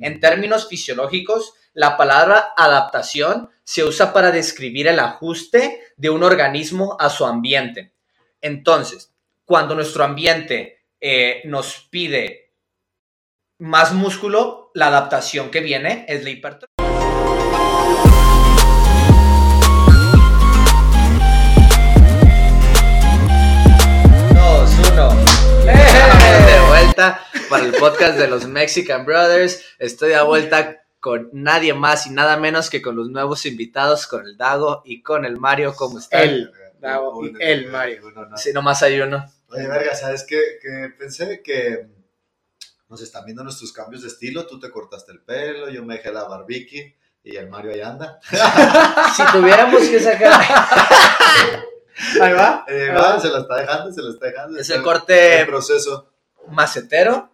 [0.00, 6.96] En términos fisiológicos, la palabra adaptación se usa para describir el ajuste de un organismo
[7.00, 7.94] a su ambiente.
[8.40, 9.12] Entonces,
[9.44, 12.52] cuando nuestro ambiente eh, nos pide
[13.58, 16.68] más músculo, la adaptación que viene es la hipertrofia.
[24.32, 25.08] Dos, uno.
[25.64, 29.62] De vuelta para el podcast de los Mexican Brothers.
[29.78, 34.26] Estoy de vuelta con nadie más y nada menos que con los nuevos invitados, con
[34.26, 35.74] el Dago y con el Mario.
[35.76, 36.20] ¿Cómo están?
[36.22, 38.02] El Dago y el Mario.
[38.36, 39.24] Sí, nomás hay uno.
[39.50, 40.40] Oye, verga, ¿sabes qué?
[40.60, 41.86] Que pensé que
[42.88, 44.46] nos están viendo nuestros cambios de estilo.
[44.46, 48.18] Tú te cortaste el pelo, yo me dejé la barbiki y el Mario ahí anda.
[49.16, 50.40] si tuviéramos que sacar.
[52.22, 52.64] Ahí va.
[52.68, 53.20] Eh, ahí va, va.
[53.20, 54.56] se la está dejando, se la está dejando.
[54.60, 56.12] Ese Está corte- en proceso.
[56.48, 57.28] macetero.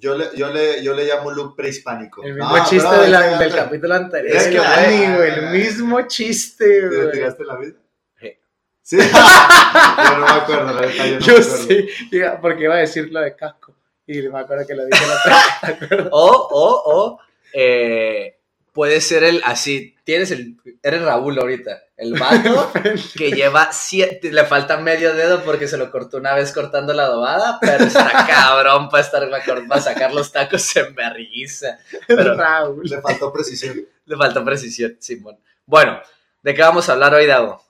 [0.00, 2.22] Yo le, yo le, yo le llamo look prehispánico.
[2.22, 4.36] El mismo chiste de la- del capítulo anterior.
[4.36, 7.10] Es que, Dani, güey, el mismo chiste, ¿Te güey.
[7.10, 7.74] tiraste la vida?
[8.20, 8.38] Sí.
[8.82, 8.96] Sí.
[8.98, 11.56] yo no me acuerdo, la verdad, yo no Yo me acuerdo.
[11.66, 13.74] sí, diga, porque iba a decir lo de casco.
[14.06, 16.08] Y me acuerdo que lo dije la otra ¿te acuerdas?
[16.12, 17.20] O, o, o.
[17.52, 18.37] eh,
[18.78, 19.96] puede ser el así.
[20.04, 20.56] Tienes el.
[20.84, 21.82] Eres Raúl ahorita.
[21.96, 22.70] El vato
[23.16, 24.30] que lleva siete.
[24.30, 27.58] Le falta medio dedo porque se lo cortó una vez cortando la adobada.
[27.60, 29.28] Pero está cabrón para, estar,
[29.66, 31.76] para sacar los tacos en berriza.
[32.06, 32.84] Pero Raúl.
[32.84, 33.84] Le faltó precisión.
[34.04, 35.40] le faltó precisión, Simón.
[35.66, 35.98] Bueno,
[36.44, 37.60] ¿de qué vamos a hablar hoy, Dago?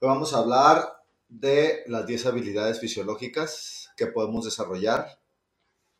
[0.00, 0.94] Hoy vamos a hablar
[1.28, 5.18] de las 10 habilidades fisiológicas que podemos desarrollar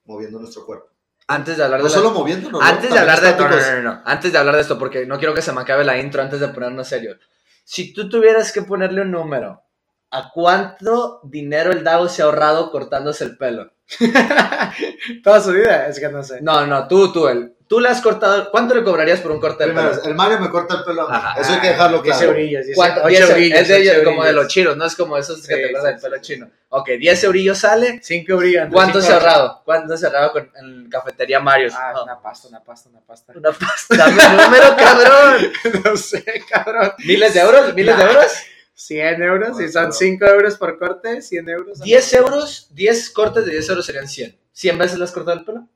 [0.07, 0.92] moviendo nuestro cuerpo.
[1.29, 2.67] Antes de hablar No de la- solo moviéndonos, ¿no?
[2.67, 4.03] Antes de hablar de no, no, no.
[4.05, 6.41] Antes de hablar de esto, porque no quiero que se me acabe la intro antes
[6.41, 7.17] de ponernos serio.
[7.65, 9.63] Si tú tuvieras que ponerle un número,
[10.11, 13.72] ¿a cuánto dinero el Dago se ha ahorrado cortándose el pelo?
[15.25, 16.41] Toda su vida, es que no sé.
[16.41, 17.55] No, no, tú, tú, el.
[17.69, 18.51] Tú le has cortado.
[18.51, 20.03] ¿Cuánto le cobrarías por un corte de Primero, pelo?
[20.05, 21.11] el Mario me corta el pelo.
[21.11, 21.41] Ajá.
[21.41, 22.33] Eso hay que dejarlo 10 claro.
[22.33, 23.01] eurillos, 10 ¿Cuánto?
[23.01, 23.59] 8 10 eurillos.
[23.61, 24.35] es de ellos, como de eurillos.
[24.35, 26.51] los chinos, no es como esos que Sí, te cortan el pelo sí, chino.
[26.69, 28.01] Ok, 10 eurillos sale.
[28.03, 28.69] 5 eurillos.
[28.71, 29.63] ¿Cuánto ahorrado?
[29.65, 31.71] ¿Cuánto ahorrado con, en cafetería Mario?
[31.75, 33.33] Ah, No, una pasta, una pasta, una pasta.
[33.35, 33.97] una pasta.
[33.97, 35.53] Dame el número, cabrón.
[35.85, 36.93] no sé, cabrón.
[36.99, 37.75] ¿Miles de euros?
[37.75, 38.33] ¿Miles de euros?
[38.75, 39.93] 100 euros, si son Bueno.
[39.93, 41.81] 5 euros por corte, 100 euros.
[41.81, 44.39] 10 euros, 10 cortes de 10 euros serían 100.
[44.55, 45.69] ¿100 veces le has cortado el pelo?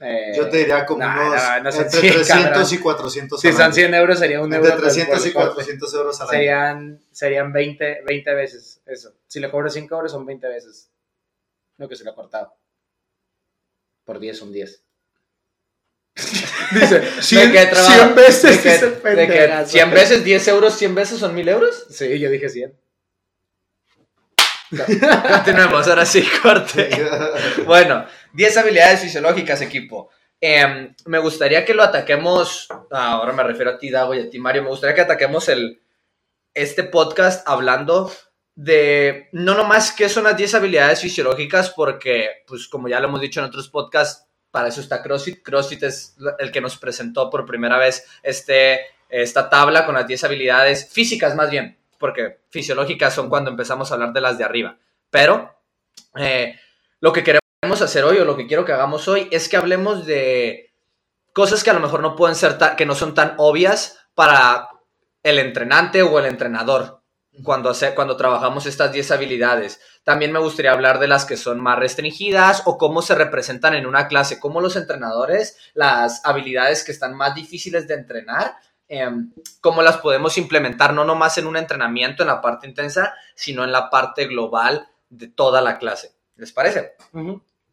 [0.00, 2.68] Eh, Yo te diría como no, unos no, no son entre 100, 300 cabrón.
[2.72, 3.72] y 400 Si son año.
[3.72, 4.70] 100 euros, sería un Entre euro.
[4.72, 5.48] por- 300 por y corte.
[5.54, 6.36] 400 euros al año.
[6.38, 9.14] Serían, serían 20, 20 veces eso.
[9.26, 10.90] Si le cobro 5 euros, son 20 veces
[11.78, 12.54] lo que se le ha cortado.
[14.04, 14.83] Por 10 son 10.
[16.72, 17.92] Dice, 100, qué trabajo?
[17.92, 18.42] 100 veces.
[18.42, 19.70] ¿De que, de que pendejazo.
[19.72, 21.86] 100 veces 10 euros, 100 veces son 1000 euros?
[21.90, 22.74] Sí, yo dije 100.
[25.28, 26.90] Continuemos, ahora sí, corte.
[27.66, 30.10] Bueno, 10 habilidades fisiológicas, equipo.
[30.40, 34.30] Em, me gustaría que lo ataquemos, ah, ahora me refiero a ti, Dago, y a
[34.30, 35.80] ti, Mario, me gustaría que ataquemos el,
[36.52, 38.12] este podcast hablando
[38.54, 43.20] de no nomás qué son las 10 habilidades fisiológicas, porque, pues como ya lo hemos
[43.20, 45.42] dicho en otros podcasts, para eso está CrossFit.
[45.42, 50.22] CrossFit es el que nos presentó por primera vez este, esta tabla con las 10
[50.22, 54.78] habilidades físicas más bien, porque fisiológicas son cuando empezamos a hablar de las de arriba.
[55.10, 55.56] Pero
[56.16, 56.54] eh,
[57.00, 60.06] lo que queremos hacer hoy o lo que quiero que hagamos hoy es que hablemos
[60.06, 60.72] de
[61.32, 64.68] cosas que a lo mejor no pueden ser que no son tan obvias para
[65.24, 67.02] el entrenante o el entrenador
[67.42, 69.80] cuando, hace, cuando trabajamos estas 10 habilidades.
[70.04, 73.86] También me gustaría hablar de las que son más restringidas o cómo se representan en
[73.86, 78.56] una clase, cómo los entrenadores, las habilidades que están más difíciles de entrenar,
[78.88, 79.10] eh,
[79.60, 83.72] cómo las podemos implementar no nomás en un entrenamiento, en la parte intensa, sino en
[83.72, 86.12] la parte global de toda la clase.
[86.36, 86.94] ¿Les parece?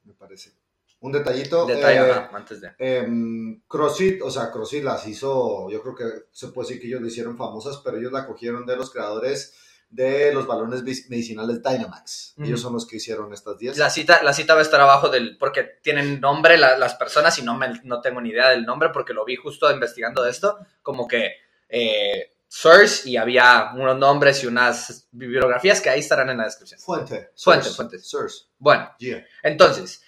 [0.04, 0.61] Me parece.
[1.02, 1.66] Un detallito.
[1.66, 2.72] Detalle, eh, ajá, antes de...
[2.78, 7.02] em, CrossFit, o sea, CrossFit las hizo, yo creo que se puede decir que ellos
[7.02, 9.56] le hicieron famosas, pero ellos la cogieron de los creadores
[9.90, 12.36] de los balones medicinales Dynamax.
[12.38, 13.78] Ellos son los que hicieron estas 10.
[13.78, 17.38] La cita, la cita va a estar abajo del, porque tienen nombre la- las personas
[17.40, 20.58] y no, me, no tengo ni idea del nombre porque lo vi justo investigando esto,
[20.82, 21.34] como que
[21.68, 26.80] eh, source y había unos nombres y unas bibliografías que ahí estarán en la descripción.
[26.80, 27.32] Fuente.
[27.36, 27.76] Fuente, Source.
[27.76, 28.00] fuente.
[28.00, 28.46] Source.
[28.60, 29.26] Bueno, Yeah.
[29.44, 30.02] entonces,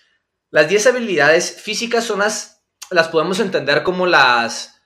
[0.54, 2.62] las 10 habilidades físicas son las,
[2.92, 4.80] las podemos entender como las,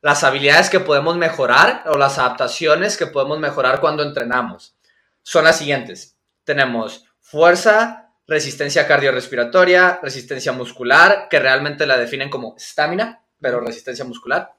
[0.00, 4.78] las habilidades que podemos mejorar o las adaptaciones que podemos mejorar cuando entrenamos.
[5.22, 6.16] Son las siguientes.
[6.44, 14.54] Tenemos fuerza, resistencia cardiorrespiratoria, resistencia muscular, que realmente la definen como estamina, pero resistencia muscular,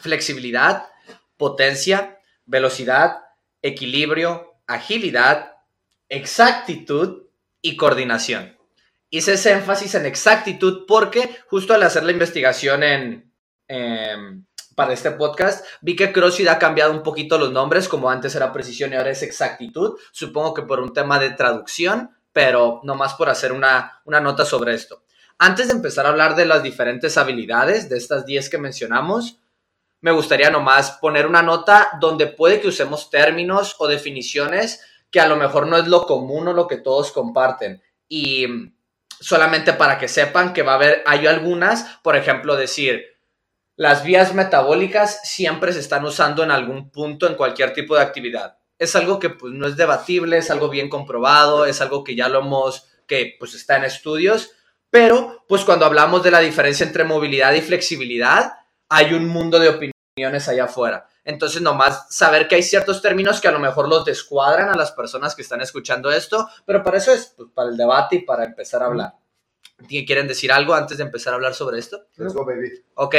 [0.00, 0.88] flexibilidad,
[1.36, 3.20] potencia, velocidad,
[3.62, 5.58] equilibrio, agilidad,
[6.08, 7.28] exactitud
[7.62, 8.59] y coordinación.
[9.10, 13.32] Hice ese énfasis en exactitud porque justo al hacer la investigación en,
[13.68, 18.34] em, para este podcast, vi que CrossFit ha cambiado un poquito los nombres, como antes
[18.34, 22.94] era precisión y ahora es exactitud, supongo que por un tema de traducción, pero no
[22.94, 25.02] más por hacer una, una nota sobre esto.
[25.38, 29.40] Antes de empezar a hablar de las diferentes habilidades, de estas 10 que mencionamos,
[30.02, 34.80] me gustaría nomás poner una nota donde puede que usemos términos o definiciones
[35.10, 37.82] que a lo mejor no es lo común o lo que todos comparten.
[38.08, 38.46] Y
[39.20, 43.04] solamente para que sepan que va a haber, hay algunas, por ejemplo, decir,
[43.76, 48.58] las vías metabólicas siempre se están usando en algún punto en cualquier tipo de actividad.
[48.78, 52.28] Es algo que pues, no es debatible, es algo bien comprobado, es algo que ya
[52.28, 54.52] lo hemos, que pues está en estudios,
[54.90, 58.54] pero pues cuando hablamos de la diferencia entre movilidad y flexibilidad,
[58.88, 61.06] hay un mundo de opiniones allá afuera.
[61.24, 64.92] Entonces, nomás saber que hay ciertos términos que a lo mejor los descuadran a las
[64.92, 68.44] personas que están escuchando esto, pero para eso es pues, para el debate y para
[68.44, 69.14] empezar a hablar.
[69.88, 72.06] ¿Quieren decir algo antes de empezar a hablar sobre esto?
[72.16, 72.70] Let's go, baby.
[72.94, 73.14] Ok.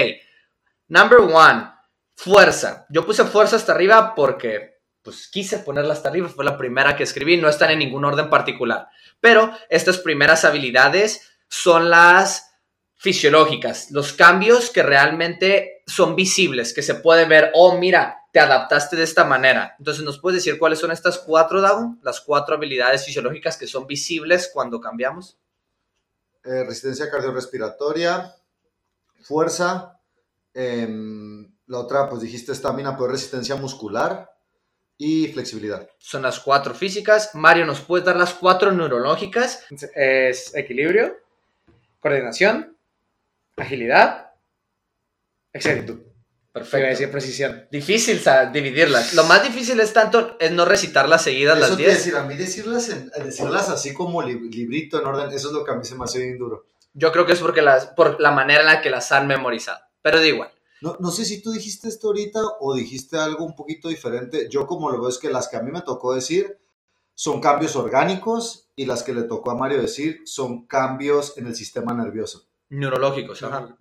[0.88, 1.72] Number one,
[2.16, 2.86] fuerza.
[2.90, 7.04] Yo puse fuerza hasta arriba porque pues quise ponerla hasta arriba, fue la primera que
[7.04, 8.88] escribí, no están en ningún orden particular.
[9.20, 12.51] Pero estas primeras habilidades son las
[13.02, 18.96] fisiológicas, los cambios que realmente son visibles, que se puede ver, oh, mira, te adaptaste
[18.96, 19.76] de esta manera.
[19.80, 21.96] Entonces, ¿nos puedes decir cuáles son estas cuatro, Dago?
[22.04, 25.36] Las cuatro habilidades fisiológicas que son visibles cuando cambiamos.
[26.44, 28.36] Eh, resistencia cardiorrespiratoria,
[29.24, 30.00] fuerza,
[30.54, 34.32] em, la otra, pues dijiste estamina, pero resistencia muscular
[35.00, 35.90] y flexibilidad.
[35.98, 37.34] Son las cuatro físicas.
[37.34, 39.66] Mario, ¿nos puedes dar las cuatro neurológicas?
[39.96, 41.18] Es equilibrio,
[42.00, 42.78] coordinación,
[43.62, 44.32] agilidad,
[45.54, 46.00] exactitud.
[46.54, 46.88] Perfecto.
[46.90, 47.68] Decir precisión.
[47.72, 48.22] Difícil
[48.52, 49.14] dividirlas.
[49.14, 51.98] Lo más difícil es tanto es no recitarlas seguidas Eso las te iba a 10.
[52.06, 55.64] decir, a mí decirlas, en- decirlas así como li- librito en orden, eso es lo
[55.64, 56.66] que a mí se me hace bien duro.
[56.94, 59.80] Yo creo que es porque las, por la manera en la que las han memorizado.
[60.02, 60.52] Pero da igual.
[60.82, 64.50] No, no sé si tú dijiste esto ahorita o dijiste algo un poquito diferente.
[64.50, 66.60] Yo como lo veo es que las que a mí me tocó decir
[67.16, 71.56] son cambios orgánicos y las que le tocó a Mario decir son cambios en el
[71.56, 72.50] sistema nervioso.
[72.72, 73.76] Neurológicos, ajá.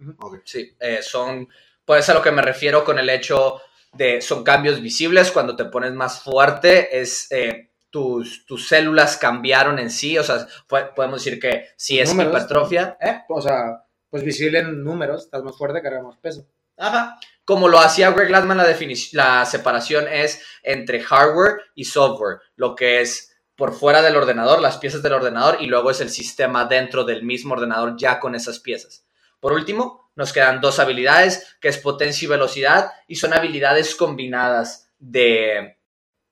[0.44, 1.48] Sí, eh, son,
[1.84, 3.60] pues a lo que me refiero con el hecho
[3.92, 9.78] de, son cambios visibles, cuando te pones más fuerte, es, eh, tus, tus células cambiaron
[9.78, 13.22] en sí, o sea, fue- podemos decir que si es Números, hipertrofia, ¿eh?
[13.28, 16.46] O sea, pues visible en números, estás más fuerte, cargas más peso.
[16.76, 17.18] Ajá.
[17.44, 18.66] Como lo hacía Greg Glassman, la,
[19.12, 23.29] la separación es entre hardware y software, lo que es
[23.60, 27.22] por fuera del ordenador, las piezas del ordenador, y luego es el sistema dentro del
[27.22, 29.04] mismo ordenador ya con esas piezas.
[29.38, 34.88] Por último, nos quedan dos habilidades, que es potencia y velocidad, y son habilidades combinadas
[34.98, 35.76] de,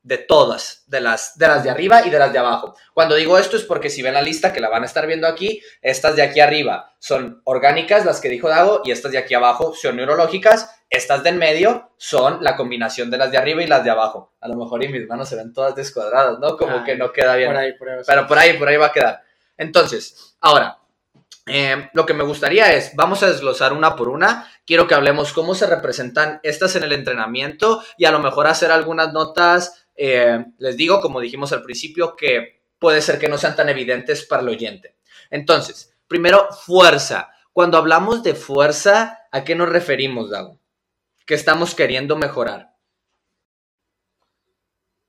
[0.08, 2.74] de todas, de las, de las de arriba y de las de abajo.
[2.94, 5.28] Cuando digo esto es porque si ven la lista, que la van a estar viendo
[5.28, 9.34] aquí, estas de aquí arriba son orgánicas, las que dijo Dago, y estas de aquí
[9.34, 10.74] abajo son neurológicas.
[10.88, 14.32] Estas de en medio son la combinación de las de arriba y las de abajo.
[14.40, 16.56] A lo mejor y mis manos se ven todas descuadradas, ¿no?
[16.56, 17.50] Como Ah, que no queda bien.
[17.50, 17.98] Por ahí, por ahí.
[18.06, 19.20] Pero por ahí, por ahí va a quedar.
[19.58, 20.78] Entonces, ahora,
[21.48, 24.50] eh, lo que me gustaría es, vamos a desglosar una por una.
[24.66, 28.70] Quiero que hablemos cómo se representan estas en el entrenamiento y a lo mejor hacer
[28.70, 29.87] algunas notas.
[29.98, 34.24] Eh, les digo, como dijimos al principio, que puede ser que no sean tan evidentes
[34.24, 34.96] para el oyente.
[35.30, 37.30] Entonces, primero, fuerza.
[37.52, 40.58] Cuando hablamos de fuerza, ¿a qué nos referimos, Dago?
[41.26, 42.74] ¿Qué estamos queriendo mejorar?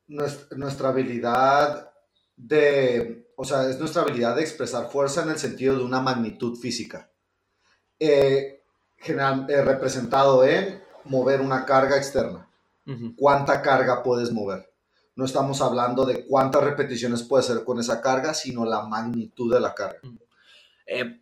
[0.08, 1.92] Nuestra, nuestra habilidad
[2.36, 6.58] de, o sea, es nuestra habilidad de expresar fuerza en el sentido de una magnitud
[6.58, 7.12] física.
[8.00, 8.64] Eh,
[8.98, 12.50] general- eh, representado en mover una carga externa.
[13.16, 14.69] ¿Cuánta carga puedes mover?
[15.20, 19.60] No estamos hablando de cuántas repeticiones puedes hacer con esa carga, sino la magnitud de
[19.60, 20.00] la carga.
[20.88, 21.20] Eh,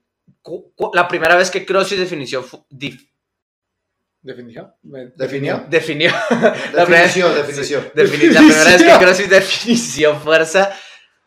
[0.93, 1.97] la primera vez que CrossFit
[2.69, 3.09] dif-
[4.21, 4.75] ¿Definió?
[4.83, 5.65] ¿Me- Definió.
[5.67, 7.91] definió La primera- Definición, definición.
[7.95, 10.71] Defini- la primera vez que CrossFit definició fuerza,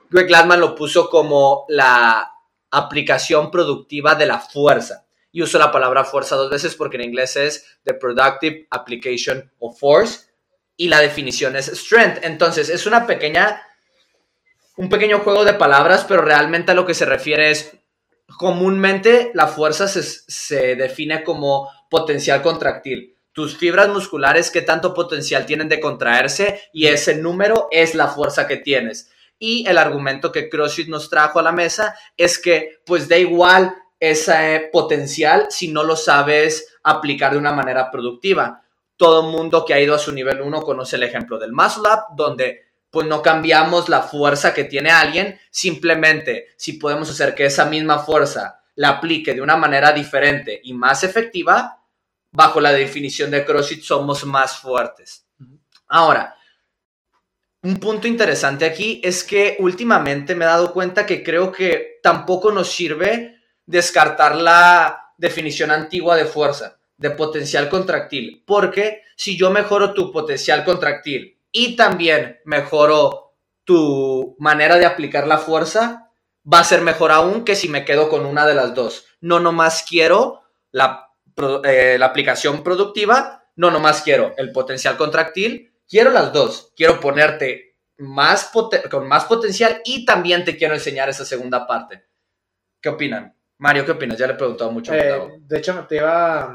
[0.09, 2.31] Greg Glassman lo puso como la
[2.71, 5.07] aplicación productiva de la fuerza.
[5.33, 9.77] Y uso la palabra fuerza dos veces porque en inglés es the productive application of
[9.77, 10.30] force
[10.81, 12.25] y la definición es strength.
[12.25, 13.61] Entonces, es una pequeña,
[14.79, 17.77] un pequeño juego de palabras, pero realmente a lo que se refiere es,
[18.39, 23.15] comúnmente la fuerza se, se define como potencial contractil.
[23.33, 28.47] Tus fibras musculares, qué tanto potencial tienen de contraerse y ese número es la fuerza
[28.47, 29.11] que tienes.
[29.39, 33.75] Y el argumento que CrossFit nos trajo a la mesa es que pues da igual
[33.99, 38.63] ese potencial si no lo sabes aplicar de una manera productiva.
[39.01, 42.15] Todo mundo que ha ido a su nivel 1 conoce el ejemplo del Muscle Up,
[42.15, 47.65] donde pues no cambiamos la fuerza que tiene alguien, simplemente si podemos hacer que esa
[47.65, 51.83] misma fuerza la aplique de una manera diferente y más efectiva,
[52.31, 55.27] bajo la definición de CrossFit somos más fuertes.
[55.89, 56.37] Ahora,
[57.63, 62.53] un punto interesante aquí es que últimamente me he dado cuenta que creo que tampoco
[62.53, 69.95] nos sirve descartar la definición antigua de fuerza, de potencial contractil, porque si yo mejoro
[69.95, 73.33] tu potencial contractil y también mejoro
[73.65, 76.11] tu manera de aplicar la fuerza,
[76.53, 79.07] va a ser mejor aún que si me quedo con una de las dos.
[79.23, 80.43] No nomás quiero
[80.73, 81.09] la,
[81.65, 86.73] eh, la aplicación productiva, no nomás quiero el potencial contractil, quiero las dos.
[86.77, 88.51] Quiero ponerte más
[88.91, 92.05] con más potencial y también te quiero enseñar esa segunda parte.
[92.79, 93.35] ¿Qué opinan?
[93.57, 94.19] Mario, ¿qué opinas?
[94.19, 94.95] Ya le he preguntado mucho.
[94.95, 96.55] Eh, de hecho, te iba,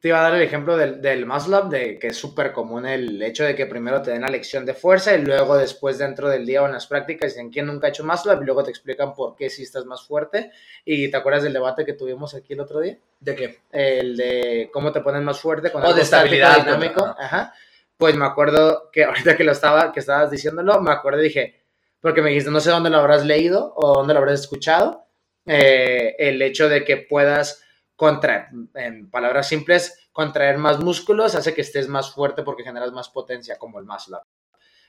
[0.00, 3.20] te iba a dar el ejemplo del, del muscle de que es súper común el
[3.20, 6.46] hecho de que primero te den la lección de fuerza y luego después dentro del
[6.46, 9.12] día o en las prácticas dicen quién nunca ha hecho muscle y luego te explican
[9.12, 10.52] por qué si estás más fuerte.
[10.84, 12.96] ¿Y te acuerdas del debate que tuvimos aquí el otro día?
[13.18, 13.58] ¿De qué?
[13.72, 17.04] El de cómo te pones más fuerte con oh, de estabilidad dinámico.
[17.18, 17.52] Ajá.
[17.96, 21.60] Pues me acuerdo que ahorita que lo estaba, que estabas diciéndolo, me acuerdo y dije,
[22.00, 25.06] porque me dijiste, no sé dónde lo habrás leído o dónde lo habrás escuchado,
[25.44, 27.64] eh, el hecho de que puedas
[28.02, 33.10] contraer, en palabras simples, contraer más músculos hace que estés más fuerte porque generas más
[33.10, 34.16] potencia, como el muscle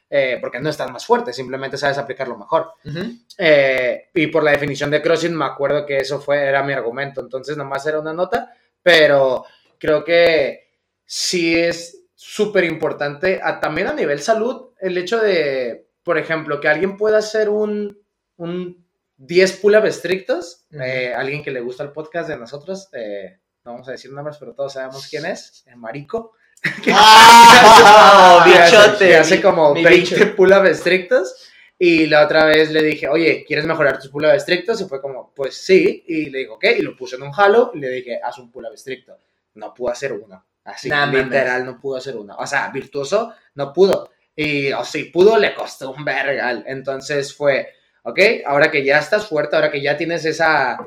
[0.10, 2.74] eh, porque no estás más fuerte, simplemente sabes aplicarlo mejor.
[3.38, 7.22] Eh, y por la definición de CrossFit me acuerdo que eso fue, era mi argumento,
[7.22, 8.52] entonces nomás era una nota,
[8.82, 9.46] pero
[9.78, 10.72] creo que
[11.06, 16.98] sí es súper importante, también a nivel salud, el hecho de, por ejemplo, que alguien
[16.98, 17.96] pueda hacer un,
[18.38, 18.84] un
[19.18, 20.66] 10 pull-up estrictos.
[20.72, 24.38] Eh, alguien que le gusta el podcast de nosotros, eh, no vamos a decir nombres,
[24.40, 26.34] pero todos sabemos quién es, el Marico.
[26.92, 28.46] ¡Ah!
[28.46, 29.18] bichote!
[29.18, 31.50] Hace como 20 pull-up estrictos.
[31.80, 34.80] Y la otra vez le dije, oye, ¿quieres mejorar tus pull-up estrictos?
[34.80, 36.04] Y fue como, pues sí.
[36.08, 36.66] Y le digo, ok.
[36.78, 39.18] Y lo puse en un halo y le dije, haz un pull-up estricto.
[39.56, 40.46] No pudo hacer uno.
[40.64, 42.36] Así, literal, no pudo hacer uno.
[42.38, 44.12] O sea, virtuoso, no pudo.
[44.36, 46.64] Y, o si pudo, le costó un vergal.
[46.68, 48.20] Entonces fue, ¿ok?
[48.46, 50.78] Ahora que ya estás fuerte, ahora que ya tienes esa...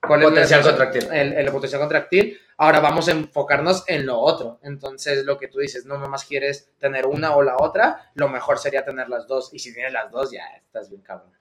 [0.00, 1.08] Potencial contractil.
[1.12, 4.60] El, potencial contractil, ahora vamos a enfocarnos en lo otro.
[4.62, 8.60] Entonces, lo que tú dices, no nomás quieres tener una o la otra, lo mejor
[8.60, 9.52] sería tener las dos.
[9.52, 11.32] Y si tienes las dos, ya estás bien cabrón.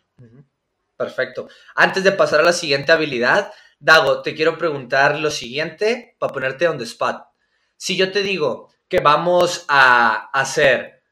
[0.98, 1.48] Perfecto.
[1.76, 6.68] Antes de pasar a la siguiente habilidad, Dago, te quiero preguntar lo siguiente para ponerte
[6.68, 7.28] on the spot.
[7.78, 11.04] Si yo te digo que vamos a hacer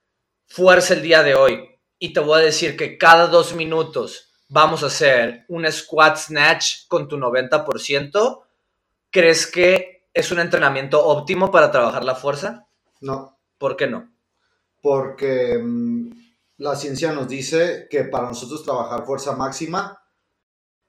[0.47, 1.72] fuerza el día de hoy,
[2.03, 6.85] y te voy a decir que cada dos minutos vamos a hacer un squat snatch
[6.89, 8.43] con tu 90%,
[9.09, 12.67] ¿crees que es un entrenamiento óptimo para trabajar la fuerza?
[12.99, 13.39] No.
[13.57, 14.13] ¿Por qué no?
[14.81, 16.09] Porque mm,
[16.57, 19.97] la ciencia nos dice que para nosotros trabajar fuerza máxima,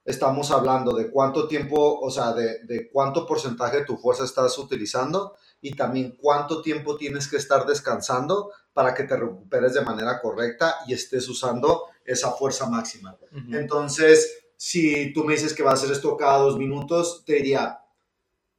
[0.05, 4.59] estamos hablando de cuánto tiempo, o sea, de, de cuánto porcentaje de tu fuerza estás
[4.59, 10.21] utilizando y también cuánto tiempo tienes que estar descansando para que te recuperes de manera
[10.21, 13.17] correcta y estés usando esa fuerza máxima.
[13.51, 17.81] Entonces, si tú me dices que va a hacer esto cada dos minutos, te diría,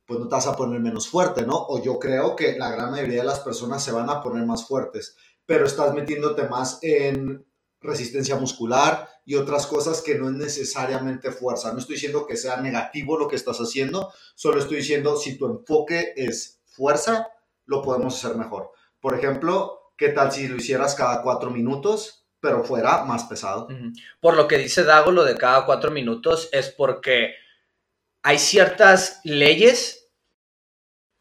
[0.08, 1.54] pues no te vas a poner menos fuerte, ¿no?
[1.68, 4.66] O yo creo que la gran mayoría de las personas se van a poner más
[4.66, 7.46] fuertes, pero estás metiéndote más en
[7.82, 11.72] resistencia muscular y otras cosas que no es necesariamente fuerza.
[11.72, 15.46] No estoy diciendo que sea negativo lo que estás haciendo, solo estoy diciendo si tu
[15.46, 17.28] enfoque es fuerza,
[17.66, 18.72] lo podemos hacer mejor.
[19.00, 23.70] Por ejemplo, ¿Qué tal si lo hicieras cada cuatro minutos, pero fuera más pesado?
[24.20, 27.36] Por lo que dice Dago, lo de cada cuatro minutos es porque
[28.22, 30.10] hay ciertas leyes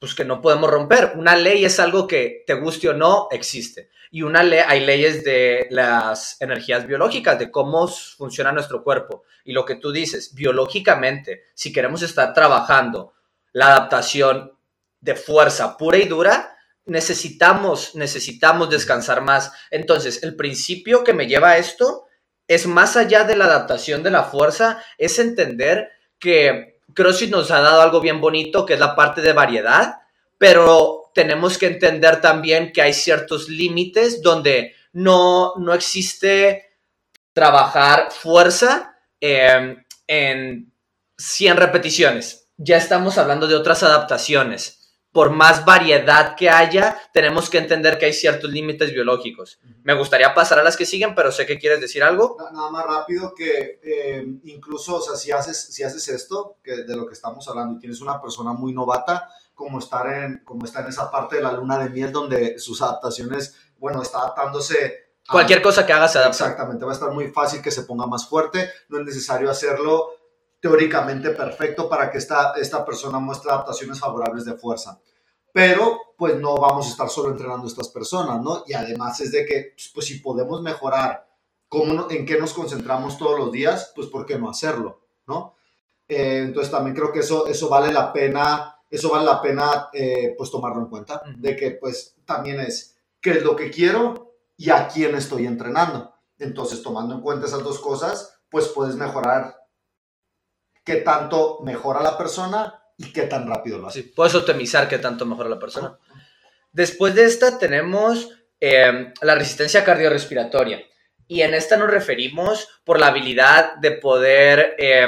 [0.01, 1.13] pues, que no podemos romper.
[1.17, 3.91] Una ley es algo que, te guste o no, existe.
[4.11, 9.23] Y una ley, hay leyes de las energías biológicas, de cómo funciona nuestro cuerpo.
[9.45, 13.13] Y lo que tú dices, biológicamente, si queremos estar trabajando
[13.53, 14.54] la adaptación
[15.05, 16.57] de fuerza pura y dura,
[16.87, 19.53] necesitamos, necesitamos descansar más.
[19.71, 22.07] Entonces, el principio que me lleva a esto
[22.49, 27.61] es más allá de la adaptación de la fuerza, es entender que CrossFit nos ha
[27.61, 29.97] dado algo bien bonito, que es la parte de variedad,
[30.39, 36.71] pero tenemos que entender también que hay ciertos límites donde no, no existe
[37.33, 40.73] trabajar fuerza em, en
[41.17, 42.49] 100 repeticiones.
[42.57, 44.84] Ya estamos hablando de otras adaptaciones
[45.15, 49.61] por más variedad que haya, tenemos que entender que hay ciertos límites biológicos.
[49.85, 52.37] Me gustaría pasar a las que siguen, pero sé que quieres decir algo.
[52.53, 56.97] Nada más rápido que eh, incluso, o sea, si haces, si haces esto, que de
[56.97, 60.81] lo que estamos hablando, y tienes una persona muy novata, como estar en, como está
[60.81, 65.63] en esa parte de la luna de miel donde sus adaptaciones, bueno, está adaptándose Cualquier
[65.63, 66.45] cosa que haga se adapta.
[66.45, 70.11] Exactamente, va a estar muy fácil que se ponga más fuerte, no es necesario hacerlo
[70.65, 74.99] teóricamente perfecto para que esta, esta persona muestre adaptaciones favorables de fuerza.
[75.53, 78.65] Pero pues no vamos a estar solo entrenando a estas personas, ¿no?
[78.67, 81.29] Y además es de que, pues, pues si podemos mejorar
[81.69, 85.55] cómo, en qué nos concentramos todos los días, pues ¿por qué no hacerlo, ¿no?
[86.09, 90.35] Eh, entonces también creo que eso, eso vale la pena, eso vale la pena eh,
[90.39, 94.71] pues tomarlo en cuenta, de que pues también es qué es lo que quiero y
[94.71, 96.15] a quién estoy entrenando.
[96.39, 99.64] Entonces tomando en cuenta esas dos cosas, pues puedes mejorar
[100.85, 104.03] qué tanto mejora la persona y qué tan rápido lo hace.
[104.03, 105.99] Sí, puedes optimizar qué tanto mejora la persona.
[106.73, 110.83] Después de esta tenemos eh, la resistencia cardiorrespiratoria.
[111.27, 115.07] Y en esta nos referimos por la habilidad de poder eh,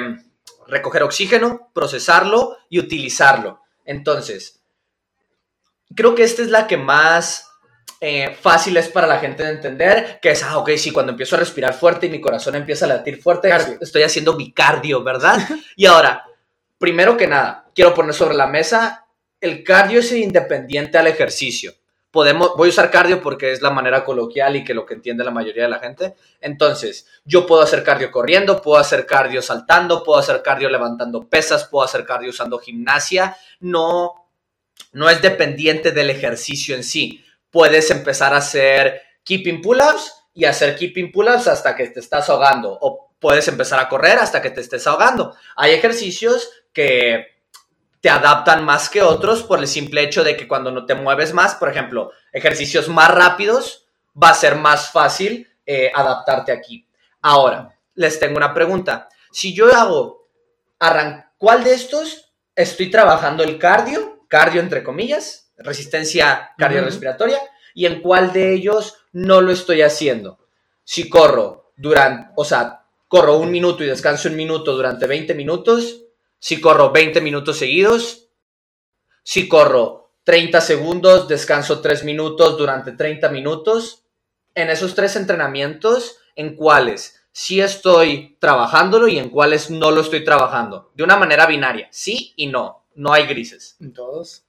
[0.67, 3.61] recoger oxígeno, procesarlo y utilizarlo.
[3.85, 4.63] Entonces,
[5.95, 7.51] creo que esta es la que más
[8.01, 11.37] eh, fácil es para la gente de entender, que es, ah, ok, sí, cuando empiezo
[11.37, 13.51] a respirar fuerte y mi corazón empieza a latir fuerte,
[13.81, 15.39] estoy haciendo mi cardio, ¿verdad?
[15.77, 16.25] y ahora,
[16.79, 19.07] primero que nada, quiero poner sobre la mesa,
[19.41, 21.73] el cardio es independiente al ejercicio.
[22.11, 25.25] Podemos, voy a usar cardio porque es la manera coloquial y que lo que entiende
[25.25, 26.15] la mayoría de la gente.
[26.41, 31.65] Entonces, yo puedo hacer cardio corriendo, puedo hacer cardio saltando, puedo hacer cardio levantando pesas,
[31.65, 33.37] puedo hacer cardio usando gimnasia.
[33.61, 34.31] No,
[34.93, 37.23] no es dependiente del ejercicio en sí
[37.57, 42.77] puedes empezar a hacer keeping pull-ups y hacer keeping pull-ups hasta que te estás ahogando.
[42.83, 45.35] O puedes empezar a correr hasta que te estés ahogando.
[45.57, 47.29] Hay ejercicios que
[48.03, 51.33] te adaptan más que otros por el simple hecho de que cuando no te mueves
[51.33, 53.87] más, por ejemplo, ejercicios más rápidos,
[54.23, 56.87] va a ser más fácil eh, adaptarte aquí.
[57.23, 59.09] Ahora, les tengo una pregunta.
[59.33, 60.29] Si yo hago,
[61.39, 64.27] ¿cuál de estos estoy trabajando el cardio?
[64.29, 67.39] Cardio entre comillas, resistencia cardiorrespiratoria
[67.75, 70.39] y en cuál de ellos no lo estoy haciendo.
[70.85, 76.03] Si corro durante, o sea, corro un minuto y descanso un minuto durante 20 minutos,
[76.39, 78.29] si corro 20 minutos seguidos,
[79.23, 84.05] si corro 30 segundos, descanso 3 minutos durante 30 minutos,
[84.55, 90.25] en esos tres entrenamientos, en cuáles sí estoy trabajándolo y en cuáles no lo estoy
[90.25, 90.91] trabajando.
[90.95, 93.77] De una manera binaria, sí y no, no hay grises.
[93.81, 94.46] En todos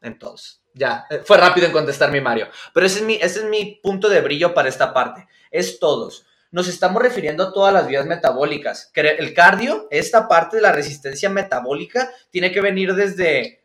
[0.00, 0.62] en todos.
[0.74, 2.48] Ya, eh, fue rápido en contestar mi Mario.
[2.72, 5.26] Pero ese es mi, ese es mi punto de brillo para esta parte.
[5.50, 6.24] Es todos.
[6.50, 8.90] Nos estamos refiriendo a todas las vías metabólicas.
[8.94, 13.64] El cardio, esta parte de la resistencia metabólica, tiene que venir desde,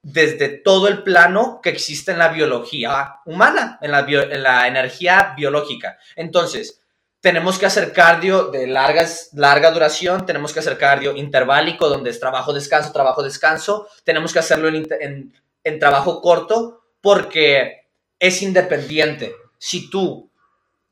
[0.00, 5.34] desde todo el plano que existe en la biología humana, en la, en la energía
[5.36, 5.98] biológica.
[6.16, 6.80] Entonces,
[7.20, 12.18] tenemos que hacer cardio de largas, larga duración, tenemos que hacer cardio interválico, donde es
[12.18, 15.32] trabajo, descanso, trabajo, descanso, tenemos que hacerlo en
[15.78, 19.34] trabajo corto porque es independiente.
[19.58, 20.30] Si tú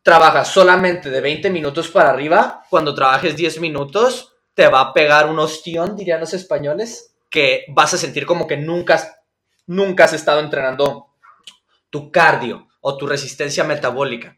[0.03, 5.29] trabajas solamente de 20 minutos para arriba, cuando trabajes 10 minutos, te va a pegar
[5.29, 9.23] un ostión, dirían los españoles, que vas a sentir como que nunca,
[9.67, 11.07] nunca has estado entrenando
[11.91, 14.37] tu cardio o tu resistencia metabólica.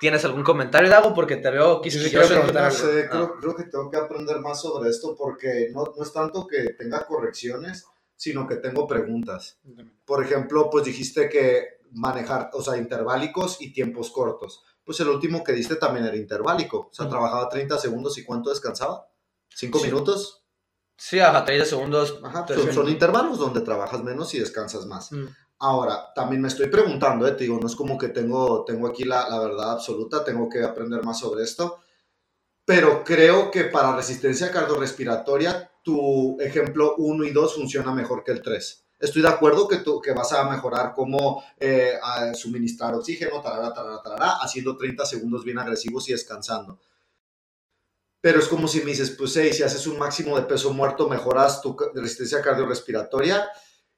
[0.00, 1.12] ¿Tienes algún comentario, Dago?
[1.12, 2.26] Porque te veo quisquilloso.
[2.26, 5.92] Sí, creo, no sé, creo, creo, que tengo que aprender más sobre esto porque no,
[5.94, 7.84] no es tanto que tenga correcciones,
[8.20, 9.58] sino que tengo preguntas.
[10.04, 14.62] Por ejemplo, pues dijiste que manejar, o sea, interválicos y tiempos cortos.
[14.84, 16.90] Pues el último que diste también era interválico.
[16.90, 19.08] O sea, trabajaba 30 segundos y ¿cuánto descansaba?
[19.48, 20.44] ¿Cinco minutos?
[20.98, 22.20] Sí, ajá, 30 segundos.
[22.22, 25.08] Ajá, son, intervalos donde trabajas menos y descansas más.
[25.58, 29.04] Ahora, también me estoy preguntando, eh, te digo, no es como que tengo, tengo aquí
[29.04, 31.78] la, la verdad absoluta, tengo que aprender más sobre esto,
[32.70, 38.40] pero creo que para resistencia cardiorrespiratoria tu ejemplo 1 y 2 funciona mejor que el
[38.40, 38.84] 3.
[39.00, 41.98] Estoy de acuerdo que, tú, que vas a mejorar cómo eh,
[42.32, 46.78] suministrar oxígeno, tarara, tarara, tarara, haciendo 30 segundos bien agresivos y descansando.
[48.20, 51.08] Pero es como si me dices, pues hey, si haces un máximo de peso muerto,
[51.08, 53.48] mejoras tu resistencia cardiorrespiratoria.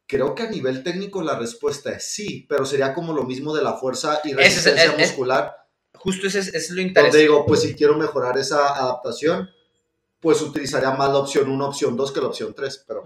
[0.06, 3.64] Creo que a nivel técnico la respuesta es sí, pero sería como lo mismo de
[3.64, 5.61] la fuerza y resistencia muscular.
[6.02, 7.18] Justo ese es, lo interesante.
[7.18, 9.48] Donde digo, pues si quiero mejorar esa adaptación,
[10.18, 13.04] pues utilizaría más la opción 1, opción 2 que la opción 3, pero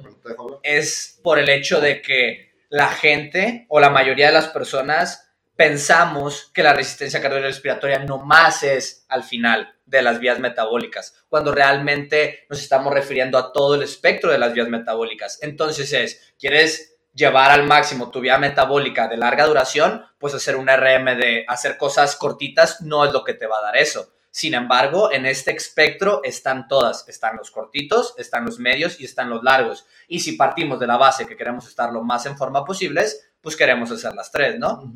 [0.63, 6.51] Es por el hecho de que la gente o la mayoría de las personas pensamos
[6.55, 12.47] que la resistencia cardiorrespiratoria no más es al final de las vías metabólicas, cuando realmente
[12.49, 15.39] nos estamos refiriendo a todo el espectro de las vías metabólicas.
[15.43, 20.69] Entonces es, ¿quieres llevar al máximo tu vía metabólica de larga duración, pues hacer un
[20.69, 24.13] RM de hacer cosas cortitas no es lo que te va a dar eso.
[24.31, 27.09] Sin embargo, en este espectro están todas.
[27.09, 29.87] Están los cortitos, están los medios y están los largos.
[30.09, 33.57] Y si partimos de la base que queremos estar lo más en forma posibles, pues
[33.57, 34.93] queremos hacer las tres, ¿no?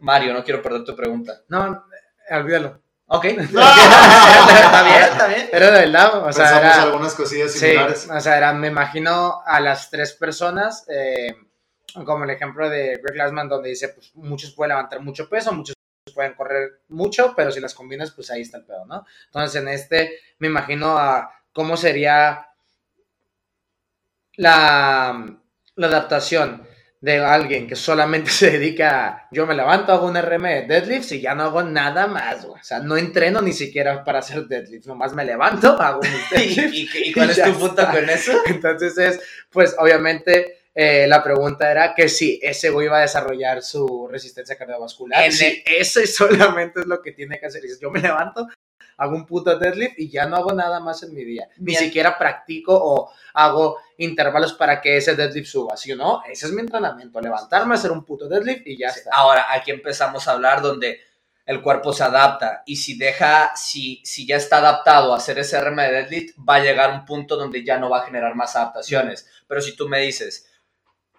[0.00, 1.40] Mario, no quiero perder tu pregunta.
[1.48, 1.84] No,
[2.30, 2.80] olvídalo.
[3.12, 3.24] Ok.
[3.24, 5.48] está bien, está bien.
[5.52, 8.08] Era de verdad, o sea, era, algunas cosillas sí, similares.
[8.08, 11.34] o sea, era, me imagino a las tres personas, eh,
[12.04, 15.74] como el ejemplo de Greg Glassman, donde dice, pues muchos pueden levantar mucho peso, muchos
[16.14, 19.04] pueden correr mucho, pero si las combinas, pues ahí está el pedo, ¿no?
[19.26, 22.46] Entonces, en este, me imagino a cómo sería
[24.36, 25.36] la,
[25.74, 26.64] la adaptación
[27.02, 31.12] de alguien que solamente se dedica a, yo me levanto, hago un RM de deadlifts
[31.12, 32.60] y ya no hago nada más, güey.
[32.60, 36.54] O sea, no entreno ni siquiera para hacer deadlifts, nomás me levanto, hago mis ¿Y,
[36.56, 36.94] deadlifts.
[36.96, 37.92] y- y cuál Y es tu punto está.
[37.92, 38.32] con eso?
[38.46, 43.60] Entonces es, pues obviamente eh, la pregunta era que si ese güey iba a desarrollar
[43.62, 45.24] su resistencia cardiovascular.
[45.24, 47.62] En el- ese solamente es lo que tiene que hacer.
[47.62, 48.46] Dices, yo me levanto,
[49.00, 51.48] hago un puto deadlift y ya no hago nada más en mi día.
[51.56, 55.74] Ni siquiera practico o hago intervalos para que ese deadlift suba.
[55.74, 56.22] ¿Sí o no?
[56.30, 57.18] Ese es mi entrenamiento.
[57.18, 59.10] Levantarme, hacer un puto deadlift y ya está.
[59.14, 61.00] Ahora, aquí empezamos a hablar donde
[61.46, 65.58] el cuerpo se adapta y si deja, si, si ya está adaptado a hacer ese
[65.58, 68.54] RM de deadlift, va a llegar un punto donde ya no va a generar más
[68.54, 69.26] adaptaciones.
[69.48, 70.49] Pero si tú me dices,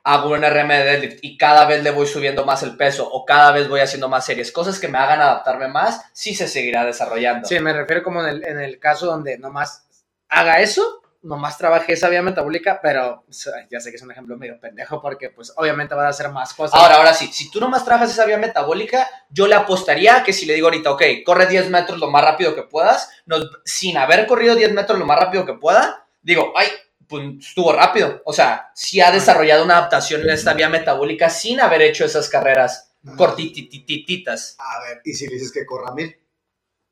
[0.04, 3.26] hago un RM de deadlift y cada vez le voy subiendo más el peso o
[3.26, 6.86] cada vez voy haciendo más series, cosas que me hagan adaptarme más, sí se seguirá
[6.86, 7.48] desarrollando.
[7.48, 9.86] Sí, me refiero como en el, en el caso donde nomás
[10.28, 14.12] haga eso, nomás trabaje esa vía metabólica, pero o sea, ya sé que es un
[14.12, 16.80] ejemplo medio pendejo porque pues obviamente van a hacer más cosas.
[16.80, 20.48] Ahora, ahora sí, si tú nomás trabajas esa vía metabólica, yo le apostaría que si
[20.48, 24.26] le digo ahorita, ok, corre 10 metros lo más rápido que puedas, nos- sin haber
[24.26, 26.68] corrido 10 metros lo más rápido que pueda, digo, ay,
[27.12, 28.24] pues estuvo rápido.
[28.26, 32.28] O sea, sí ha desarrollado una adaptación en esta vía metabólica sin haber hecho esas
[32.30, 34.56] carreras cortititititas.
[34.60, 36.16] A ver, ¿y si le dices que corra mil?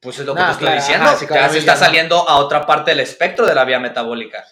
[0.01, 1.05] Pues es lo que Ah, te estoy claro, diciendo.
[1.07, 1.79] ajá, sí, claro, ya se ya está no.
[1.79, 4.43] saliendo a otra parte del espectro de la vía metabólica.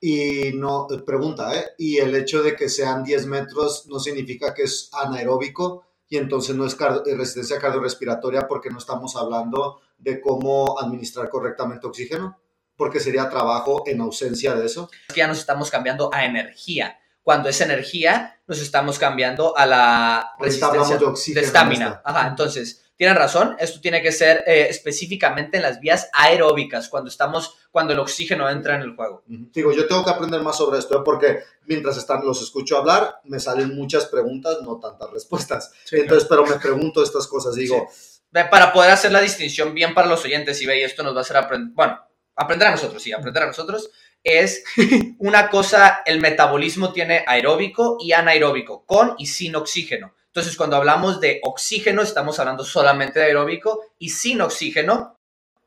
[0.00, 1.70] Y no, eh, pregunta, ¿eh?
[1.78, 6.54] Y el hecho de que sean 10 metros no significa que es anaeróbico y entonces
[6.54, 12.38] no es car- eh, resistencia cardiorrespiratoria porque no estamos hablando de cómo administrar correctamente oxígeno,
[12.76, 14.90] porque sería trabajo en ausencia de eso.
[15.14, 16.98] Ya nos estamos cambiando a energía.
[17.22, 21.40] Cuando es energía, nos estamos cambiando a la resistencia de oxígeno.
[21.40, 22.00] de estamina.
[22.04, 27.10] Ajá, entonces, tienen razón, esto tiene que ser eh, específicamente en las vías aeróbicas, cuando
[27.10, 29.22] estamos, cuando el oxígeno entra en el juego.
[29.26, 31.02] Digo, yo tengo que aprender más sobre esto, ¿eh?
[31.04, 35.72] porque mientras están, los escucho hablar, me salen muchas preguntas, no tantas respuestas.
[35.84, 37.88] Sí, Entonces, pero me pregunto estas cosas, digo,
[38.30, 41.14] De- Para poder hacer la distinción bien para los oyentes y ve, y esto nos
[41.14, 41.98] va a hacer aprender, bueno,
[42.36, 43.90] aprender a nosotros, sí, aprender a nosotros,
[44.22, 44.64] es
[45.18, 50.14] una cosa, el metabolismo tiene aeróbico y anaeróbico, con y sin oxígeno.
[50.26, 55.18] Entonces, cuando hablamos de oxígeno, estamos hablando solamente de aeróbico y sin oxígeno,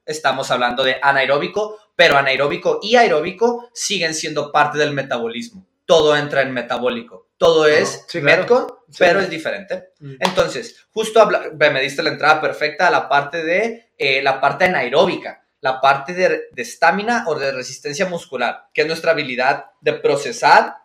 [0.06, 5.66] estamos hablando de anaeróbico, pero anaeróbico y aeróbico siguen siendo parte del metabolismo.
[5.86, 7.30] Todo entra en metabólico.
[7.38, 8.42] Todo es sí, claro.
[8.44, 8.98] Metcon, Sí.
[9.00, 9.90] pero es diferente.
[10.00, 10.16] Mm.
[10.20, 15.44] Entonces, justo me diste la entrada perfecta a la parte de eh, la parte anaeróbica,
[15.62, 20.78] la parte de estamina o de resistencia muscular, que es nuestra habilidad de procesar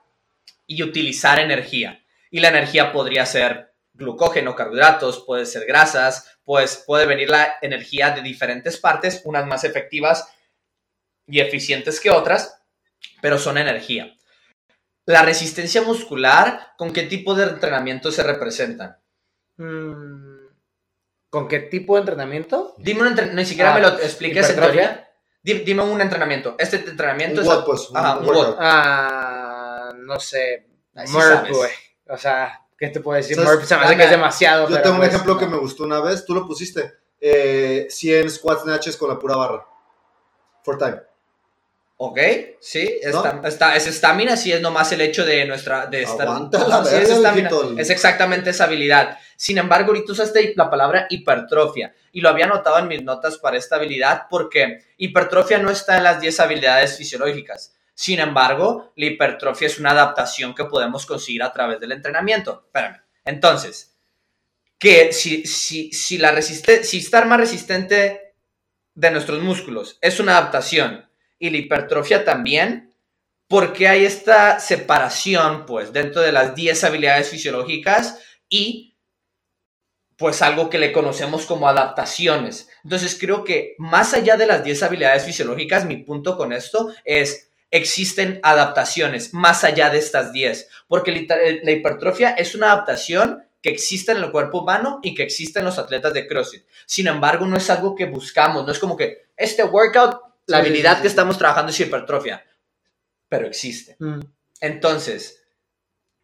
[0.66, 2.04] y utilizar energía.
[2.30, 8.10] Y la energía podría ser glucógeno, carbohidratos, puede ser grasas, pues puede venir la energía
[8.10, 10.28] de diferentes partes, unas más efectivas
[11.26, 12.60] y eficientes que otras,
[13.22, 14.14] pero son energía.
[15.06, 18.96] La resistencia muscular, ¿con qué tipo de entrenamiento se representan?
[19.56, 20.34] Mm,
[21.35, 22.75] ¿Con qué tipo de entrenamiento?
[22.79, 25.11] Dime un entrenamiento, ni siquiera Ah, me lo expliques en teoría.
[25.42, 26.55] Di- Dime un entrenamiento.
[26.61, 27.55] Este entrenamiento un es...
[27.66, 28.55] Pues, un, Ajá, un.
[28.57, 30.68] Ah, no sé.
[30.94, 31.73] Murph, güey.
[32.09, 33.37] O sea, ¿qué te puedo decir?
[33.37, 34.68] Murph se me hace que es demasiado.
[34.68, 37.88] Yo pero tengo un pues, ejemplo que me gustó una vez, tú lo pusiste, eh,
[37.90, 39.66] 100 squats snatches con la pura barra,
[40.62, 41.01] for time.
[41.96, 42.18] Ok,
[42.61, 43.24] sí, ¿No?
[43.24, 47.50] está, está- es estamina, sí es nomás el hecho de nuestra, de sí, es estamina,
[47.78, 49.16] es exactamente esa habilidad.
[49.37, 53.57] Sin embargo, ahorita usaste la palabra hipertrofia y lo había anotado en mis notas para
[53.57, 57.74] esta habilidad porque hipertrofia no está en las 10 habilidades fisiológicas.
[57.94, 62.64] Sin embargo, la hipertrofia es una adaptación que podemos conseguir a través del entrenamiento.
[62.66, 63.00] Espérame.
[63.24, 63.94] Entonces,
[64.78, 68.35] que si, si, si, la resiste si estar más resistente
[68.94, 71.09] de nuestros músculos es una adaptación
[71.46, 72.94] y la hipertrofia también,
[73.48, 78.96] ¿por qué hay esta separación pues dentro de las 10 habilidades fisiológicas y
[80.16, 82.68] pues algo que le conocemos como adaptaciones?
[82.83, 87.50] Entonces creo que más allá de las 10 habilidades fisiológicas, mi punto con esto es
[87.70, 91.26] existen adaptaciones más allá de estas 10, porque
[91.62, 95.64] la hipertrofia es una adaptación que existe en el cuerpo humano y que existe en
[95.64, 96.64] los atletas de CrossFit.
[96.87, 101.00] Sin embargo, no es algo que buscamos, no es como que este workout, la habilidad
[101.00, 102.44] que estamos trabajando es hipertrofia,
[103.28, 103.96] pero existe.
[103.98, 104.20] Mm.
[104.61, 105.42] Entonces,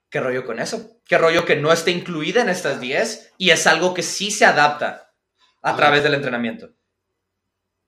[0.09, 1.01] ¿qué rollo con eso?
[1.05, 4.45] ¿Qué rollo que no esté incluida en estas 10 y es algo que sí se
[4.45, 5.13] adapta
[5.63, 6.71] a través del entrenamiento?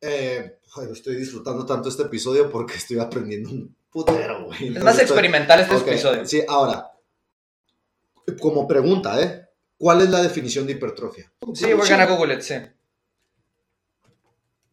[0.00, 0.58] Eh,
[0.92, 4.76] estoy disfrutando tanto este episodio porque estoy aprendiendo un putero, güey.
[4.76, 6.26] Es más experimental este episodio.
[6.26, 6.90] Sí, ahora,
[8.40, 9.48] como pregunta, ¿eh?
[9.76, 11.32] ¿Cuál es la definición de hipertrofia?
[11.54, 12.54] Sí, we're gonna Google it, sí.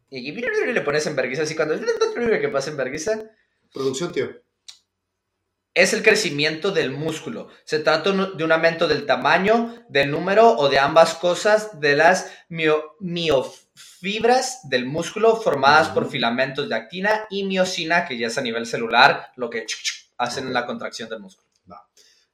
[0.10, 3.20] Y le pones en vergüenza así cuando que pasa en vergüenza.
[3.72, 4.30] Producción, tío.
[5.74, 7.50] Es el crecimiento del músculo.
[7.64, 12.32] Se trata de un aumento del tamaño, del número o de ambas cosas de las
[12.50, 12.96] mio,
[13.76, 18.66] fibras del músculo formadas por filamentos de actina y miocina, que ya es a nivel
[18.66, 19.68] celular lo que
[20.18, 21.49] hacen la contracción del músculo.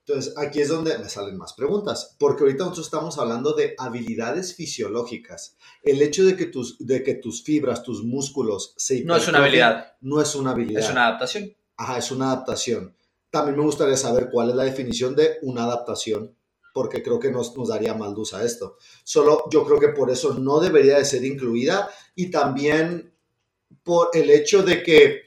[0.07, 4.53] Entonces, aquí es donde me salen más preguntas, porque ahorita nosotros estamos hablando de habilidades
[4.53, 5.57] fisiológicas.
[5.81, 9.39] El hecho de que tus, de que tus fibras, tus músculos se No es una
[9.39, 9.93] habilidad.
[10.01, 10.83] No es una habilidad.
[10.83, 11.55] Es una adaptación.
[11.75, 12.95] Ajá, es una adaptación.
[13.31, 16.35] También me gustaría saber cuál es la definición de una adaptación
[16.71, 18.77] porque creo que nos, nos daría mal a esto.
[19.05, 23.13] Solo yo creo que por eso no debería de ser incluida y también
[23.81, 25.21] por el hecho de que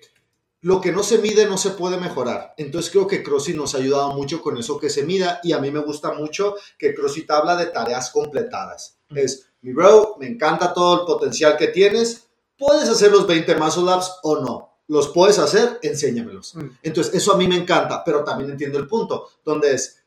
[0.68, 2.52] lo que no se mide no se puede mejorar.
[2.58, 5.60] Entonces creo que CrossFit nos ha ayudado mucho con eso que se mida y a
[5.60, 8.98] mí me gusta mucho que CrossFit habla de tareas completadas.
[9.08, 12.28] Es, mi bro, me encanta todo el potencial que tienes,
[12.58, 14.80] puedes hacer los 20 muscle ups o no.
[14.88, 16.54] Los puedes hacer, enséñamelos.
[16.82, 20.04] Entonces, eso a mí me encanta, pero también entiendo el punto, donde es,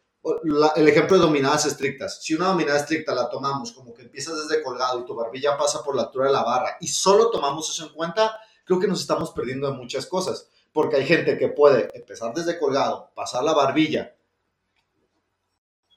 [0.76, 2.19] el ejemplo de dominadas estrictas.
[2.21, 5.82] Si una dominada estricta la tomamos como que empiezas desde colgado y tu barbilla pasa
[5.84, 9.02] por la altura de la barra y solo tomamos eso en cuenta, creo que nos
[9.02, 10.50] estamos perdiendo de muchas cosas.
[10.74, 14.15] Porque hay gente que puede empezar desde colgado, pasar la barbilla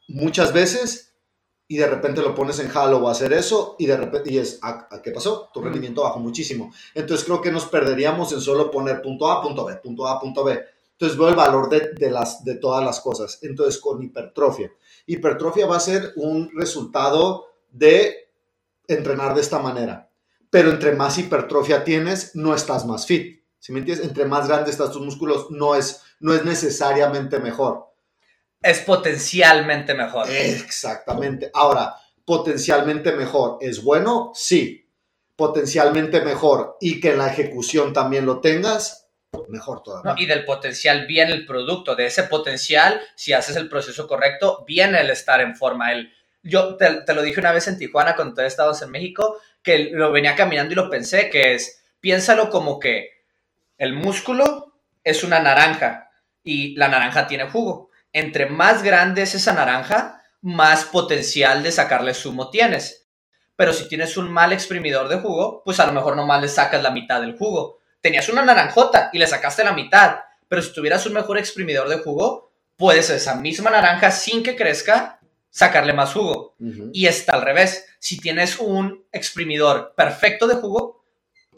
[0.08, 1.14] muchas veces
[1.66, 4.58] y de repente lo pones en halo o hacer eso y de repente y es
[4.62, 5.48] ah, ¿qué pasó?
[5.54, 6.72] Tu rendimiento bajó muchísimo.
[6.94, 10.44] Entonces creo que nos perderíamos en solo poner punto A, punto B, punto A, punto
[10.44, 10.60] B
[10.94, 13.40] entonces veo el valor de, las, de todas las cosas.
[13.42, 14.72] Entonces con hipertrofia.
[15.06, 18.28] Hipertrofia va a ser un resultado de
[18.86, 20.08] entrenar de esta manera.
[20.54, 23.42] Pero entre más hipertrofia tienes, no estás más fit.
[23.58, 24.06] Si me entiendes?
[24.06, 27.92] Entre más grandes están tus músculos, no es, no es necesariamente mejor.
[28.62, 30.30] Es potencialmente mejor.
[30.30, 31.50] Exactamente.
[31.52, 33.58] Ahora, potencialmente mejor.
[33.60, 34.30] ¿Es bueno?
[34.32, 34.88] Sí.
[35.34, 39.08] Potencialmente mejor y que la ejecución también lo tengas,
[39.48, 40.14] mejor todavía.
[40.16, 45.00] y del potencial viene el producto, de ese potencial, si haces el proceso correcto, viene
[45.00, 45.90] el estar en forma.
[45.90, 46.12] El,
[46.44, 50.12] yo te, lo dije una vez en Tijuana cuando todavía estabas en México, que lo
[50.12, 53.24] venía caminando y lo pensé, que es, piénsalo como que
[53.78, 56.10] el músculo es una naranja
[56.44, 57.90] y la naranja tiene jugo.
[58.12, 63.08] Entre más grande es esa naranja, más potencial de sacarle zumo tienes.
[63.56, 66.80] Pero si tienes un mal exprimidor de jugo, pues a lo mejor nomás le sacas
[66.80, 71.06] la mitad del jugo tenías una naranjota y le sacaste la mitad, pero si tuvieras
[71.06, 75.20] un mejor exprimidor de jugo, puedes esa misma naranja sin que crezca
[75.54, 76.56] sacarle más jugo.
[76.92, 77.86] Y está al revés.
[78.00, 81.04] Si tienes un exprimidor perfecto de jugo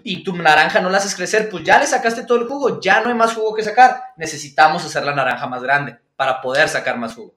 [0.04, 3.00] y tu naranja no la haces crecer, pues ya le sacaste todo el jugo, ya
[3.00, 4.02] no hay más jugo que sacar.
[4.18, 7.34] Necesitamos hacer la naranja más grande para poder sacar más jugo.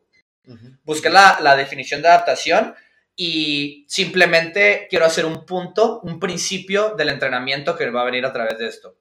[0.83, 2.75] Busqué la, la definición de adaptación
[3.15, 8.33] y simplemente quiero hacer un punto, un principio del entrenamiento que va a venir a
[8.33, 8.97] través de esto.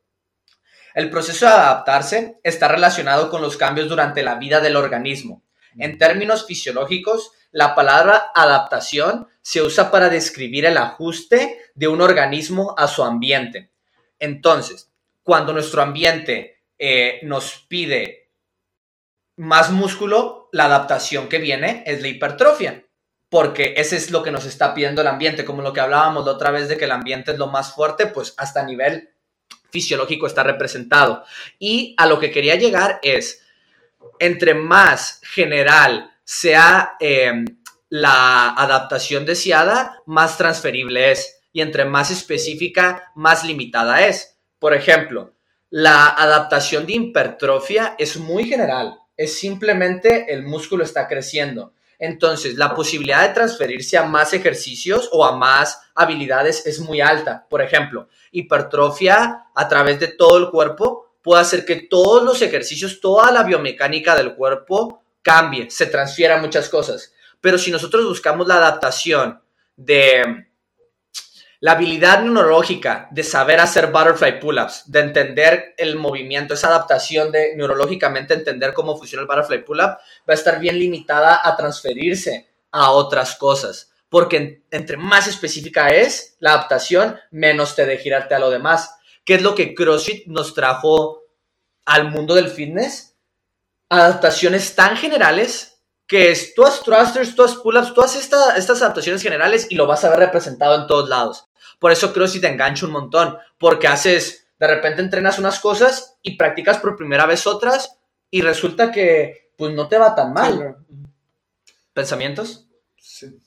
[0.95, 5.43] El proceso de adaptarse está relacionado con los cambios durante la vida del organismo.
[5.77, 12.75] En términos fisiológicos, la palabra adaptación se usa para describir el ajuste de un organismo
[12.77, 13.71] a su ambiente.
[14.19, 14.91] Entonces,
[15.23, 18.31] cuando nuestro ambiente eh, nos pide
[19.37, 22.85] más músculo, la adaptación que viene es la hipertrofia
[23.29, 26.33] porque ese es lo que nos está pidiendo el ambiente, como lo que hablábamos la
[26.33, 29.11] otra vez de que el ambiente es lo más fuerte, pues hasta nivel
[29.71, 31.25] fisiológico está representado.
[31.59, 33.45] Y a lo que quería llegar es,
[34.19, 37.45] entre más general sea em,
[37.89, 41.41] la adaptación deseada, más transferible es.
[41.53, 44.39] Y entre más específica, más limitada es.
[44.59, 45.35] Por ejemplo,
[45.71, 48.99] la adaptación de hipertrofia es muy general.
[49.17, 55.25] Es simplemente el músculo está creciendo entonces, la posibilidad de transferirse a más ejercicios o
[55.25, 57.47] a más habilidades es muy alta.
[57.51, 63.01] Por ejemplo, hipertrofia a través de todo el cuerpo puede hacer que todos los ejercicios,
[63.01, 67.13] toda la biomecánica del cuerpo cambie, se transfiera muchas cosas.
[67.41, 69.41] Pero si nosotros buscamos la adaptación
[69.77, 70.47] de
[71.61, 77.57] La habilidad neurológica de saber hacer butterfly pull-ups, de entender el movimiento, esa adaptación de
[77.57, 82.93] neurológicamente entender cómo funciona el butterfly pull-up, va a estar bien limitada a transferirse a
[82.93, 83.91] otras cosas.
[84.09, 88.95] Porque entre más específica es la adaptación, menos te de girarte a lo demás.
[89.25, 91.25] ¿Qué es lo que CrossFit nos trajo
[91.85, 93.08] al mundo del fitness?
[93.89, 99.23] Adaptaciones tan generales que es, tú has thrusters, tú has pull-ups, tú haces estas adaptaciones
[99.23, 101.49] generales y lo vas a ver representado en todos lados.
[101.79, 106.17] Por eso creo que te engancha un montón, porque haces, de repente entrenas unas cosas
[106.23, 107.99] y practicas por primera vez otras
[108.31, 110.79] y resulta que pues no te va tan mal.
[111.93, 112.67] ¿Pensamientos?
[112.97, 113.39] Sí.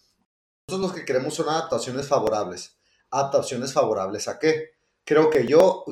[0.68, 2.78] Nosotros los que queremos son adaptaciones favorables.
[3.10, 4.72] ¿Adaptaciones favorables a qué?
[5.04, 5.84] Creo que yo,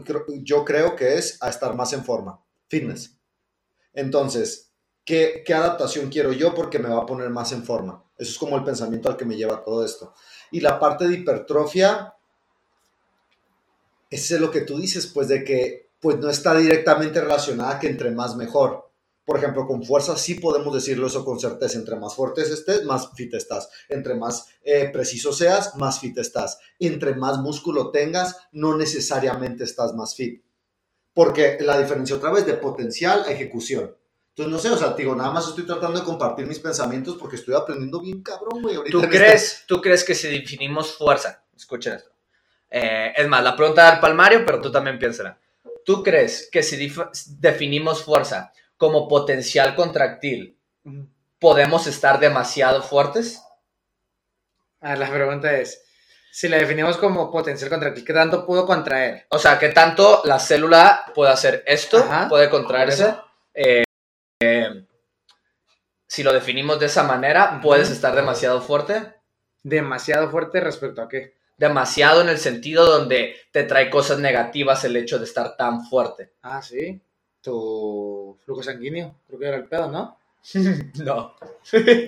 [0.44, 2.42] yo creo que es a estar más en forma.
[2.68, 3.19] Fitness.
[4.00, 4.72] Entonces,
[5.04, 6.56] ¿qué, ¿qué adaptación quiero yo?
[6.56, 8.02] Porque me va a poner más en forma.
[8.18, 10.14] Eso es como el pensamiento al que me lleva todo esto.
[10.52, 12.14] Y la parte de hipertrofia,
[14.10, 17.90] ese es lo que tú dices, pues de que pues no está directamente relacionada que
[17.90, 18.90] entre más mejor.
[19.26, 21.78] Por ejemplo, con fuerza sí podemos decirlo eso con certeza.
[21.78, 23.70] Entre más fuerte estés, más fit estás.
[23.90, 26.58] Entre más eh, preciso seas, más fit estás.
[26.80, 30.42] Entre más músculo tengas, no necesariamente estás más fit.
[31.20, 33.94] Porque la diferencia otra vez de potencial a ejecución.
[34.30, 37.36] Entonces, no sé, o sea, digo, nada más estoy tratando de compartir mis pensamientos porque
[37.36, 38.78] estoy aprendiendo bien cabrón, güey.
[38.90, 42.12] ¿Tú crees, ¿Tú crees que si definimos fuerza, escuchen esto,
[42.70, 45.38] eh, es más, la pregunta del palmario, pero tú también piénsala.
[45.84, 46.90] ¿Tú crees que si
[47.38, 50.58] definimos fuerza como potencial contractil,
[51.38, 53.44] podemos estar demasiado fuertes?
[54.80, 55.84] Ah, la pregunta es,
[56.32, 59.26] si la definimos como potencial contractil, ¿qué tanto pudo contraer?
[59.30, 62.06] O sea, ¿qué tanto la célula puede hacer esto?
[62.30, 63.15] ¿Puede contraerse?
[63.54, 63.84] Eh,
[66.08, 69.13] si lo definimos de esa manera, ¿puedes estar demasiado fuerte?
[69.63, 71.39] ¿Demasiado fuerte respecto a qué?
[71.60, 76.32] demasiado en el sentido donde te trae cosas negativas el hecho de estar tan fuerte.
[76.42, 77.00] Ah, sí.
[77.42, 80.18] Tu flujo sanguíneo, creo que era el pedo, ¿no?
[81.04, 81.36] no.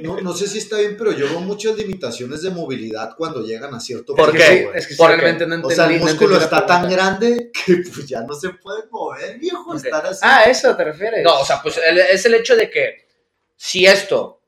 [0.01, 0.21] no.
[0.21, 3.79] No sé si está bien, pero yo veo muchas limitaciones de movilidad cuando llegan a
[3.79, 4.69] cierto ¿Por qué?
[4.73, 8.33] es que realmente no O sea, el músculo está tan grande que pues ya no
[8.33, 10.19] se puede mover, viejo, estar así.
[10.23, 11.23] Ah, ¿eso te refieres?
[11.23, 13.07] No, o sea, pues es el hecho de que
[13.55, 14.41] si esto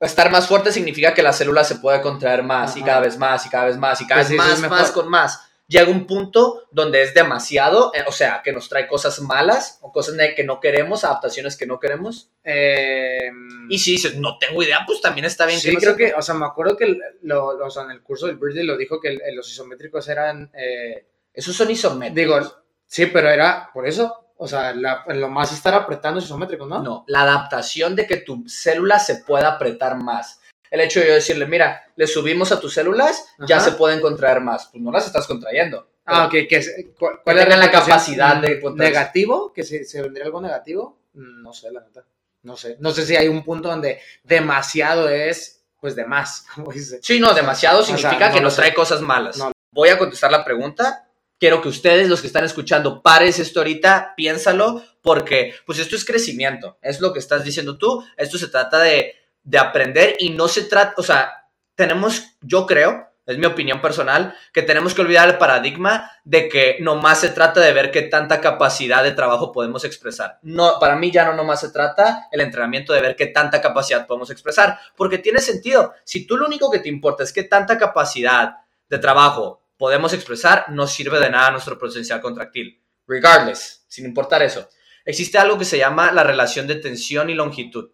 [0.00, 3.44] estar más fuerte significa que la célula se puede contraer más y cada vez más
[3.46, 5.40] y cada vez más y cada pues vez más, más con más.
[5.66, 9.90] Llega un punto donde es demasiado, eh, o sea, que nos trae cosas malas o
[9.92, 12.30] cosas que no queremos, adaptaciones que no queremos.
[12.42, 15.58] Em, y si dices, no tengo idea, pues también está bien.
[15.58, 18.36] Sí, creo que, o sea, me acuerdo que lo, o sea, en el curso del
[18.36, 20.50] Birdie lo dijo que los isométricos eran...
[20.54, 22.44] Eh, Esos son isométricos.
[22.44, 26.82] Digo, sí, pero era por eso, o sea, lo más estar apretando es isométrico, ¿no?
[26.82, 30.40] No, la adaptación de que tu célula se pueda apretar más.
[30.74, 34.40] El hecho de yo decirle, mira, le subimos a tus células, ya se pueden contraer
[34.40, 34.70] más.
[34.72, 35.88] Pues no las estás contrayendo.
[36.04, 36.32] Ah, ok.
[36.48, 39.52] Que, ¿Cuál, cuál es la capacidad de ¿Negativo?
[39.52, 40.98] ¿Que se, se, vendría algo negativo?
[41.12, 42.04] Mm, no sé, la neta.
[42.42, 42.76] No sé.
[42.80, 46.98] No sé si hay un punto donde demasiado es, pues, de más, como dice.
[47.00, 49.38] Sí, no, demasiado significa que nos trae cosas malas.
[49.70, 51.04] Voy a contestar la pregunta
[51.38, 56.04] quiero que ustedes, los que están escuchando, pares esto ahorita, piénsalo, porque pues esto es
[56.04, 60.48] crecimiento, es lo que estás diciendo tú, esto se trata de, de aprender y no
[60.48, 65.28] se trata, o sea, tenemos, yo creo, es mi opinión personal, que tenemos que olvidar
[65.28, 69.84] el paradigma de que nomás se trata de ver qué tanta capacidad de trabajo podemos
[69.84, 70.38] expresar.
[70.42, 74.06] No, para mí ya no nomás se trata el entrenamiento de ver qué tanta capacidad
[74.06, 75.94] podemos expresar, porque tiene sentido.
[76.04, 78.56] Si tú lo único que te importa es qué tanta capacidad
[78.88, 82.80] de trabajo podemos expresar, no sirve de nada nuestro potencial contractil.
[83.06, 84.68] Regardless, sin importar eso.
[85.04, 87.90] Existe algo que se llama la relación de tensión y longitud.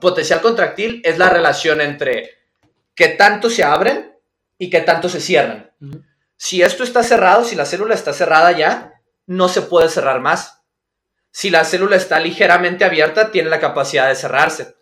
[0.00, 2.30] Potencial contractil es la relación entre
[2.94, 4.16] qué tanto se abren
[4.58, 5.72] y qué tanto se cierran.
[6.36, 8.94] Si esto está cerrado, si la célula está cerrada ya,
[9.26, 10.62] no se puede cerrar más.
[11.30, 14.74] Si la célula está ligeramente abierta, tiene la capacidad de cerrarse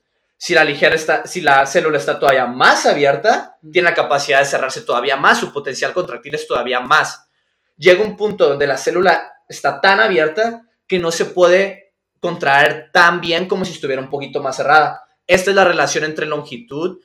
[0.42, 4.44] si la, ligera está, si la célula está todavía más abierta, tiene la capacidad de
[4.44, 7.28] cerrarse todavía más, su potencial contractil es todavía más.
[7.76, 11.81] Llega un punto donde la célula está tan abierta que no se puede
[12.22, 15.02] contraer tan bien como si estuviera un poquito más cerrada.
[15.26, 17.00] Esta es la relación entre longitud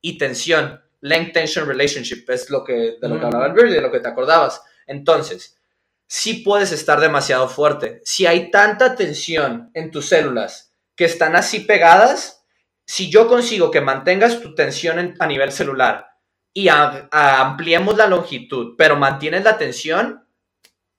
[0.00, 0.80] y tensión.
[1.00, 4.08] Length tension relationship es lo que, de lo que hablaba el de lo que te
[4.08, 4.62] acordabas.
[4.86, 5.58] Entonces,
[6.06, 8.00] si puedes estar demasiado fuerte.
[8.04, 12.44] Si hay tanta tensión en tus células que están así pegadas,
[12.86, 16.06] si yo consigo que mantengas tu tensión a nivel celular
[16.52, 20.28] y ampliemos la longitud, pero mantienes la tensión,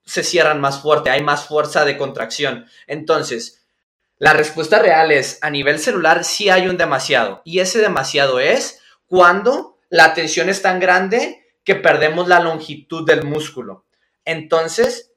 [0.03, 2.65] se cierran más fuerte, hay más fuerza de contracción.
[2.85, 3.60] Entonces,
[4.21, 7.41] la respuesta real es, a nivel celular sí hay un demasiado.
[7.43, 13.23] Y ese demasiado es cuando la tensión es tan grande que perdemos la longitud del
[13.23, 13.87] músculo.
[14.23, 15.11] Entonces,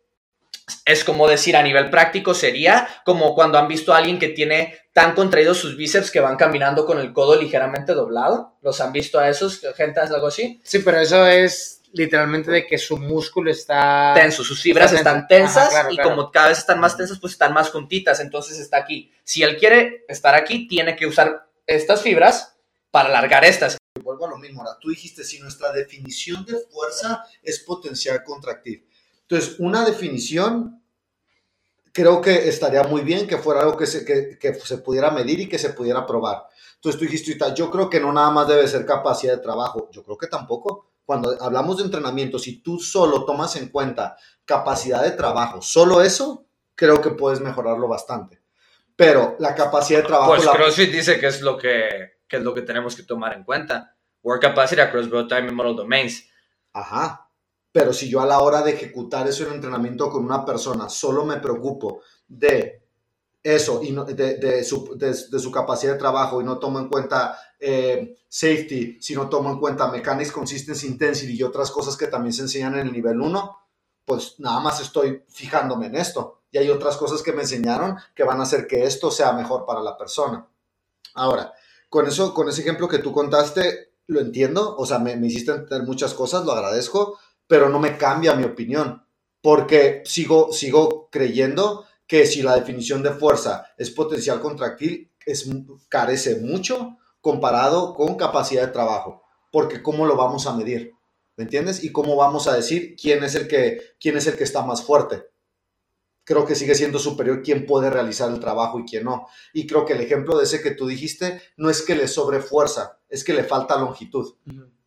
[0.87, 4.75] es como decir a nivel práctico sería como cuando han visto a alguien que tiene
[4.95, 8.57] tan contraídos sus bíceps que van caminando con el codo ligeramente doblado.
[8.63, 9.61] ¿Los han visto a esos?
[9.77, 10.63] ¿Gente algo así?
[10.65, 15.73] Sí, pero eso es literalmente de que su músculo está tenso, sus fibras están tensas
[15.91, 19.13] y como cada vez están más tensas, pues están más juntitas, entonces está aquí.
[19.23, 22.57] Si él quiere estar aquí, tiene que usar estas fibras
[22.91, 23.77] para alargar estas.
[24.03, 28.87] Vuelvo a lo mismo, ahora tú dijiste si nuestra definición de fuerza es potencial contractil.
[29.23, 30.83] Entonces, una definición
[31.93, 35.41] creo que estaría muy bien que fuera algo que se, que, que se pudiera medir
[35.41, 36.49] y que se pudiera probar.
[36.75, 40.03] Entonces tú dijiste, yo creo que no nada más debe ser capacidad de trabajo, yo
[40.03, 45.11] creo que tampoco cuando hablamos de entrenamiento, si tú solo tomas en cuenta capacidad de
[45.13, 48.43] trabajo, solo eso, creo que puedes mejorarlo bastante.
[48.97, 50.35] Pero la capacidad de trabajo...
[50.35, 53.45] Pues CrossFit dice que es lo que, que, es lo que tenemos que tomar en
[53.45, 53.97] cuenta.
[54.23, 56.29] Work capacity across both time and model domains.
[56.73, 57.29] Ajá.
[57.73, 61.25] Pero si yo a la hora de ejecutar eso en entrenamiento con una persona solo
[61.25, 62.84] me preocupo de
[63.45, 67.39] eso y de, de, su, de, su, capacidad de trabajo y no tomo en cuenta
[67.61, 72.33] eh, safety, si no tomo en cuenta mechanics, consistency, intensity y otras cosas que también
[72.33, 73.59] se enseñan en el nivel 1,
[74.07, 76.41] pues nada más estoy fijándome en esto.
[76.51, 79.67] Y hay otras cosas que me enseñaron que van a hacer que esto sea mejor
[79.67, 80.49] para la persona.
[81.15, 81.53] Ahora,
[81.91, 85.53] con eso, con ese ejemplo que tú contaste, lo entiendo, o sea, me, me hiciste
[85.53, 89.07] entender muchas cosas, lo agradezco, pero no me cambia mi opinión,
[89.43, 95.49] porque sigo, sigo creyendo que si la definición de fuerza es potencial contractil, es,
[95.89, 100.93] carece mucho comparado con capacidad de trabajo, porque ¿cómo lo vamos a medir?
[101.37, 101.83] ¿Me entiendes?
[101.83, 104.83] Y cómo vamos a decir quién es el que, quién es el que está más
[104.83, 105.25] fuerte.
[106.23, 109.27] Creo que sigue siendo superior quién puede realizar el trabajo y quién no.
[109.53, 112.41] Y creo que el ejemplo de ese que tú dijiste no es que le sobre
[112.41, 114.35] fuerza, es que le falta longitud.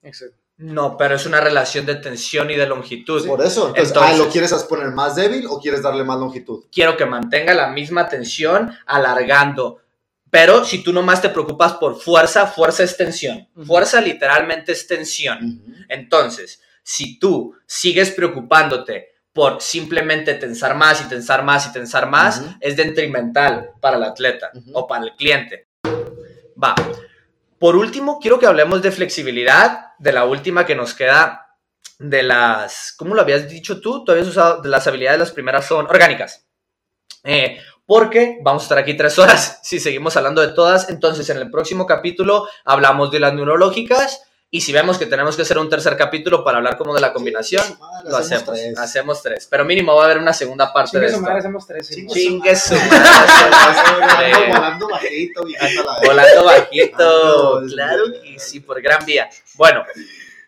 [0.01, 0.46] Exacto.
[0.57, 3.25] No, pero es una relación de tensión y de longitud.
[3.27, 6.65] Por eso, entonces, ah, ¿lo quieres poner más débil o quieres darle más longitud?
[6.71, 9.81] Quiero que mantenga la misma tensión alargando.
[10.31, 13.47] Pero si tú nomás te preocupas por fuerza, fuerza es tensión.
[13.65, 15.63] Fuerza literalmente es tensión.
[15.87, 22.41] Entonces, si tú sigues preocupándote por simplemente tensar más y tensar más y tensar más,
[22.59, 25.67] es detrimental para el atleta o para el cliente.
[26.61, 26.73] Va.
[27.59, 31.47] Por último, quiero que hablemos de flexibilidad, de la última que nos queda
[31.99, 34.03] de las, ¿cómo lo habías dicho tú?
[34.03, 36.47] Tú habías usado las habilidades, las primeras son orgánicas.
[37.23, 40.89] Eh, porque vamos a estar aquí tres horas si seguimos hablando de todas.
[40.89, 45.41] Entonces, en el próximo capítulo hablamos de las neurológicas y si vemos que tenemos que
[45.41, 47.63] hacer un tercer capítulo para hablar como de la combinación,
[48.05, 48.47] lo hacemos.
[48.77, 49.45] Hacemos tres.
[49.51, 51.19] Pero mínimo va a haber una segunda parte de esto.
[51.19, 51.89] Madre, hacemos tres.
[51.89, 52.75] Chingue su
[54.47, 55.43] Volando bajito,
[56.05, 57.61] Volando bajito.
[57.67, 59.29] Claro que sí, por gran vía.
[59.55, 59.83] Bueno,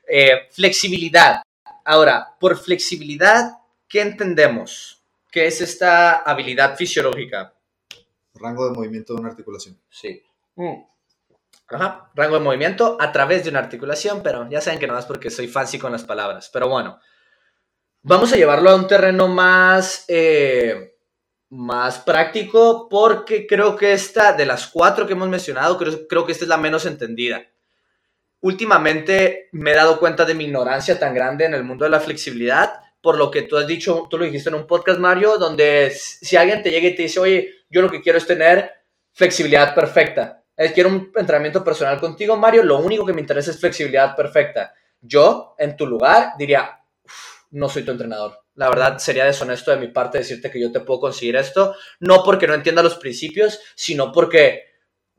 [0.08, 1.42] eh, flexibilidad.
[1.84, 5.04] Ahora, por flexibilidad, ¿qué entendemos?
[5.30, 7.54] ¿Qué es esta habilidad fisiológica?
[8.36, 9.78] Rango de movimiento de una articulación.
[9.90, 10.24] Sí.
[10.56, 10.89] Mm.
[11.72, 15.06] Ajá, rango de movimiento a través de una articulación, pero ya saben que no es
[15.06, 16.50] porque soy fancy con las palabras.
[16.52, 17.00] Pero bueno,
[18.02, 20.96] vamos a llevarlo a un terreno más, eh,
[21.50, 26.32] más práctico porque creo que esta, de las cuatro que hemos mencionado, creo, creo que
[26.32, 27.44] esta es la menos entendida.
[28.42, 32.00] Últimamente me he dado cuenta de mi ignorancia tan grande en el mundo de la
[32.00, 35.92] flexibilidad, por lo que tú has dicho, tú lo dijiste en un podcast, Mario, donde
[35.92, 38.72] si alguien te llega y te dice, oye, yo lo que quiero es tener
[39.14, 40.39] flexibilidad perfecta
[40.74, 44.74] quiero un entrenamiento personal contigo, Mario, lo único que me interesa es flexibilidad perfecta.
[45.02, 46.82] Yo, en tu lugar, diría,
[47.52, 48.40] no soy tu entrenador.
[48.56, 52.24] La verdad, sería deshonesto de mi parte decirte que yo te puedo conseguir esto, no
[52.24, 54.66] porque no entienda los principios, sino porque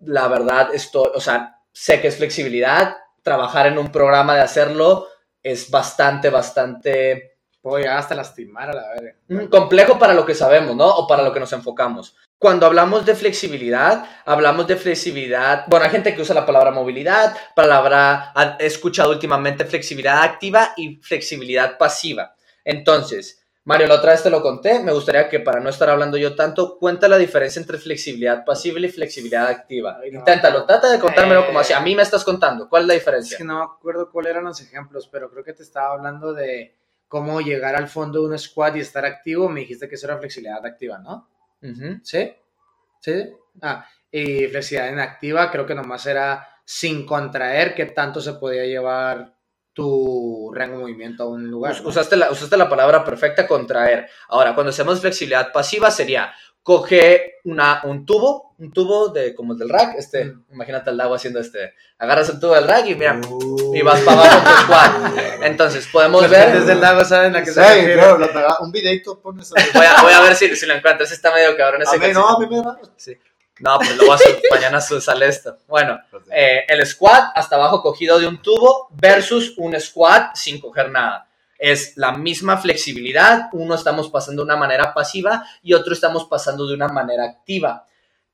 [0.00, 5.08] la verdad estoy, o sea, sé que es flexibilidad, trabajar en un programa de hacerlo
[5.42, 7.38] es bastante, bastante...
[7.62, 9.16] Puedo hasta lastimar a la verga.
[9.28, 10.88] Mm, complejo para lo que sabemos, ¿no?
[10.88, 15.90] O para lo que nos enfocamos cuando hablamos de flexibilidad, hablamos de flexibilidad, bueno, hay
[15.90, 22.34] gente que usa la palabra movilidad, palabra, he escuchado últimamente flexibilidad activa y flexibilidad pasiva.
[22.64, 26.16] Entonces, Mario, la otra vez te lo conté, me gustaría que para no estar hablando
[26.16, 29.98] yo tanto, cuenta la diferencia entre flexibilidad pasiva y flexibilidad activa.
[30.10, 33.34] Inténtalo, trata de contármelo como así, a mí me estás contando, ¿cuál es la diferencia?
[33.34, 36.32] Es que no me acuerdo cuáles eran los ejemplos, pero creo que te estaba hablando
[36.32, 36.74] de
[37.06, 40.16] cómo llegar al fondo de un squat y estar activo, me dijiste que eso era
[40.16, 41.28] flexibilidad activa, ¿no?
[42.02, 42.32] ¿Sí?
[43.00, 43.32] ¿Sí?
[43.62, 49.34] Ah, y flexibilidad inactiva creo que nomás era sin contraer qué tanto se podía llevar
[49.72, 51.76] tu rango de movimiento a un lugar.
[51.84, 54.08] Usaste, la, usaste la palabra perfecta, contraer.
[54.28, 56.32] Ahora, cuando hacemos flexibilidad pasiva sería
[56.62, 60.44] coge una, un tubo, un tubo de, como el del rack, este, Mm.
[60.52, 63.74] imagínate al Dago haciendo este, agarras el tubo del rack y mira, Uh.
[63.74, 65.42] y vas para abajo tu squat.
[65.42, 67.94] Entonces, podemos Los ver, clientes del lago saben a qué se Sí, refiere.
[67.94, 69.54] claro, lo pega- un videito pones a...
[69.78, 71.98] voy a, voy a ver si, si lo encuentro, ese está medio cabrón ese A
[71.98, 72.78] mí no, a mí me da.
[73.60, 75.58] No, pues lo voy a hacer, mañana sale esto.
[75.68, 75.98] Bueno,
[76.30, 81.26] eh, el squat hasta abajo cogido de un tubo versus un squat sin coger nada.
[81.58, 86.66] Es la misma flexibilidad, uno estamos pasando de una manera pasiva y otro estamos pasando
[86.66, 87.84] de una manera activa.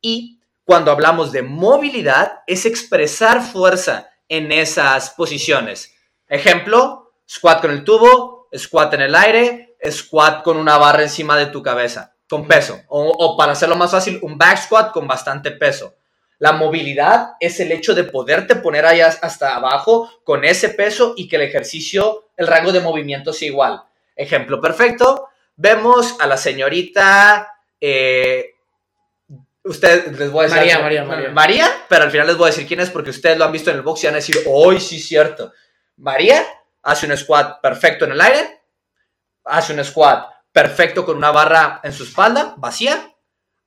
[0.01, 5.95] Y cuando hablamos de movilidad, es expresar fuerza en esas posiciones.
[6.29, 11.47] Ejemplo, squat con el tubo, squat en el aire, squat con una barra encima de
[11.47, 12.81] tu cabeza, con peso.
[12.89, 15.95] O, o para hacerlo más fácil, un back squat con bastante peso.
[16.39, 21.15] La movilidad es el hecho de poderte poner ahí as- hasta abajo con ese peso
[21.17, 23.83] y que el ejercicio, el rango de movimiento sea igual.
[24.17, 28.56] Ejemplo perfecto, vemos a la señorita, eh,
[29.67, 30.59] ustedes les voy a decir...
[30.61, 30.79] María.
[30.81, 31.31] María, María.
[31.31, 33.71] María, pero al final les voy a decir quién es porque ustedes lo han visto
[33.71, 35.53] en el box y van a decir, hoy sí, cierto.
[35.97, 36.43] María
[36.83, 38.61] hace un squat perfecto en el aire,
[39.45, 43.13] hace un squat perfecto con una barra en su espalda, vacía,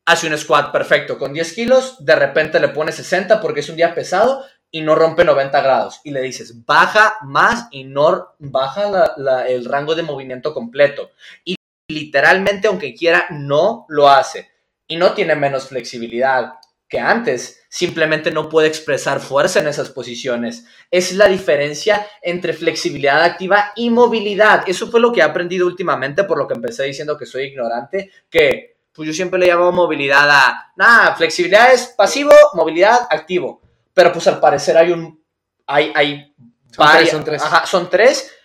[0.05, 3.75] hace un squat perfecto con 10 kilos, de repente le pone 60 porque es un
[3.75, 6.01] día pesado y no rompe 90 grados.
[6.03, 11.11] Y le dices, baja más y no baja la- la- el rango de movimiento completo.
[11.43, 11.55] Y
[11.89, 14.48] literalmente, aunque quiera, no lo hace.
[14.89, 16.55] Y no tiene menos flexibilidad
[16.89, 17.61] que antes.
[17.69, 20.65] Simplemente no puede expresar fuerza en esas posiciones.
[20.89, 24.63] Es la diferencia entre flexibilidad activa y movilidad.
[24.67, 28.11] Eso fue lo que he aprendido últimamente, por lo que empecé diciendo que soy ignorante,
[28.29, 33.61] que pues yo siempre le llamo movilidad a, nada, flexibilidad es pasivo, movilidad activo.
[33.93, 35.23] Pero pues al parecer hay un,
[35.67, 36.33] hay, hay
[36.71, 37.41] Son varias- tres, son tres.
[37.43, 38.35] Ajá, son tres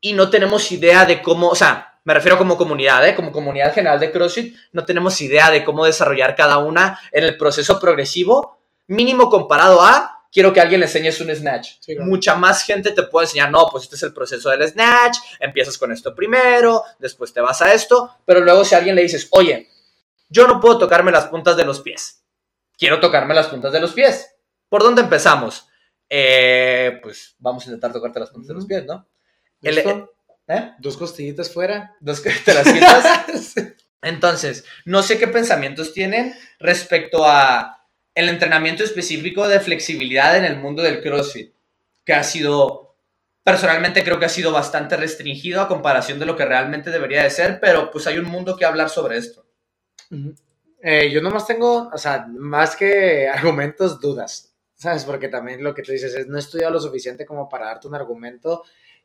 [0.00, 3.14] y no tenemos idea de cómo, o sea, me refiero como comunidad, ¿eh?
[3.14, 7.36] como comunidad general de CrossFit, no tenemos idea de cómo desarrollar cada una en el
[7.36, 11.72] proceso progresivo, mínimo comparado a, quiero que alguien le enseñes un snatch.
[11.80, 12.08] Sí, claro.
[12.10, 15.76] Mucha más gente te puede enseñar, no, pues este es el proceso del snatch, empiezas
[15.78, 19.28] con esto primero, después te vas a esto, pero luego si a alguien le dices,
[19.32, 19.68] oye,
[20.30, 22.22] yo no puedo tocarme las puntas de los pies,
[22.78, 24.34] quiero tocarme las puntas de los pies.
[24.68, 25.66] ¿Por dónde empezamos?
[26.10, 29.06] Eh, pues vamos a intentar tocarte las puntas de los pies, ¿no?
[29.62, 30.12] El- ¿Listo?
[30.48, 30.72] ¿Eh?
[30.78, 31.94] Dos costillitas fuera.
[32.00, 33.54] Dos te las quitas.
[34.02, 37.84] Entonces, no sé qué pensamientos tienen respecto a
[38.14, 41.52] el entrenamiento específico de flexibilidad en el mundo del CrossFit,
[42.04, 42.96] que ha sido,
[43.44, 47.30] personalmente creo que ha sido bastante restringido a comparación de lo que realmente debería de
[47.30, 49.46] ser, pero pues hay un mundo que hablar sobre esto.
[50.80, 55.04] Eh, yo nomás tengo, o sea, más que argumentos, dudas, ¿sabes?
[55.04, 57.88] Porque también lo que tú dices es, no he estudiado lo suficiente como para darte
[57.88, 58.64] un argumento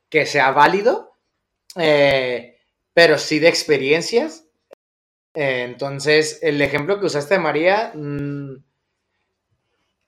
[0.10, 1.13] que sea válido,
[1.76, 2.58] eh,
[2.94, 4.46] pero sí de experiencias.
[5.34, 8.64] Eh, entonces, el ejemplo que usaste de María, mm,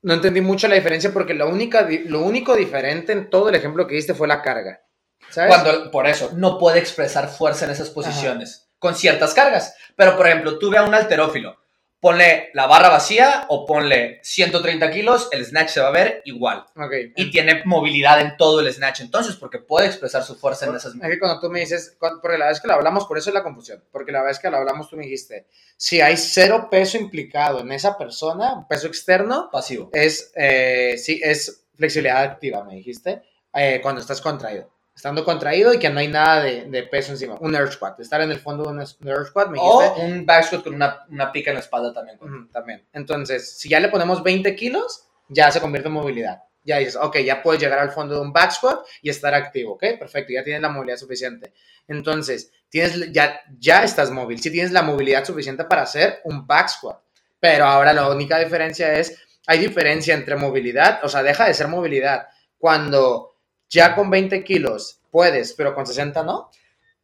[0.04, 3.88] no entendí mucho la diferencia porque lo, única, lo único diferente en todo el ejemplo
[3.88, 4.82] que diste fue la carga.
[5.30, 5.50] ¿Sabes?
[5.50, 9.76] Cuando, por eso, no puede expresar fuerza en esas posiciones, con ciertas cargas.
[9.96, 11.58] Pero, por ejemplo, tú ve a un alterófilo,
[12.06, 16.64] ponle la barra vacía o ponle 130 kilos, el snatch se va a ver igual.
[16.76, 16.94] Ok.
[17.16, 20.94] Y tiene movilidad en todo el snatch, entonces, porque puede expresar su fuerza en esas...
[20.94, 23.34] Es que cuando tú me dices, porque la vez que lo hablamos, por eso es
[23.34, 25.48] la confusión, porque la vez que lo hablamos tú me dijiste,
[25.78, 29.90] si hay cero peso implicado en esa persona, peso externo, Pasivo.
[29.92, 34.75] es, eh, sí, es flexibilidad activa, me dijiste, eh, cuando estás contraído.
[34.96, 37.36] Estando contraído y que no hay nada de, de peso encima.
[37.42, 40.02] Un air squat, estar en el fondo de un un air squat, me dijiste.
[40.02, 42.18] O un back squat con una, una pica en la espalda también.
[42.22, 42.86] Ujú, también.
[42.94, 46.44] Entonces, si ya le ponemos 20 kilos, ya se convierte en movilidad.
[46.64, 49.74] Ya dices, ok, ya puedes llegar al fondo de un back squat y estar activo,
[49.74, 51.54] ok, perfecto, ya tienes la movilidad suficiente.
[51.88, 56.70] Entonces, tienes, ya, ya estás móvil, sí tienes la movilidad suficiente para hacer un back
[56.70, 57.00] squat.
[57.40, 59.16] Pero ahora la única diferencia es,
[59.46, 63.35] hay diferencia entre movilidad, o sea, deja de ser movilidad cuando
[63.70, 66.50] ya con 20 kilos puedes, pero con 60 no.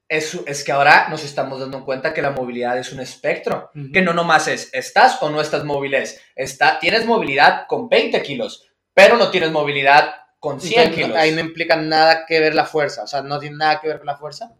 [0.07, 3.71] Es, es que ahora nos estamos dando cuenta que la movilidad es un espectro.
[3.93, 5.93] Que no nomás es, ¿estás o no estás móvil?
[5.93, 11.17] Es, está, tienes movilidad con 20 kilos, pero no tienes movilidad con 100 Entonces, kilos.
[11.17, 13.99] Ahí no implica nada que ver la fuerza, o sea, no tiene nada que ver
[13.99, 14.51] con la fuerza.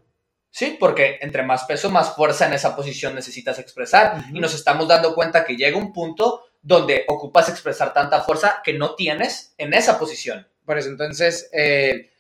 [0.51, 4.25] Sí, porque entre más peso, más fuerza en esa posición necesitas expresar.
[4.33, 8.73] Y nos estamos dando cuenta que llega un punto donde ocupas expresar tanta fuerza que
[8.73, 10.47] no tienes en esa posición.
[10.65, 12.11] Por eso, entonces, eh,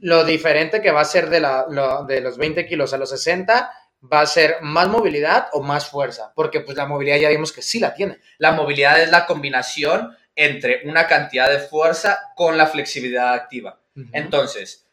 [0.00, 3.10] lo diferente que va a ser de, la, lo- de los 20 kilos a los
[3.10, 3.70] 60
[4.12, 7.62] va a ser más movilidad o más fuerza, porque pues la movilidad ya vimos que
[7.62, 8.18] sí la tiene.
[8.38, 13.80] La movilidad es la combinación entre una cantidad de fuerza con la flexibilidad activa.
[14.12, 14.86] Entonces,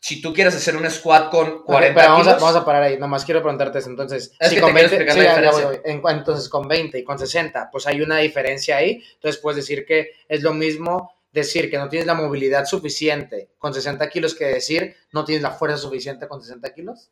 [0.00, 2.64] si tú quieres hacer un squat con 40 Ok, pero vamos, a, kilos, vamos a
[2.64, 2.98] parar ahí.
[2.98, 3.88] Nomás quiero preguntarte eso.
[3.88, 5.66] Entonces, Es si que con te quiero 20, explicar sí, la ya- ya diferencia.
[5.68, 6.10] voy, voy.
[6.12, 9.00] En- entonces, con 20 y con 60, pues hay una diferencia ahí.
[9.14, 13.72] Entonces, puedes decir que es lo mismo decir que no tienes la movilidad suficiente con
[13.74, 17.10] 60 kilos que decir no tienes la fuerza suficiente con 60 kilos.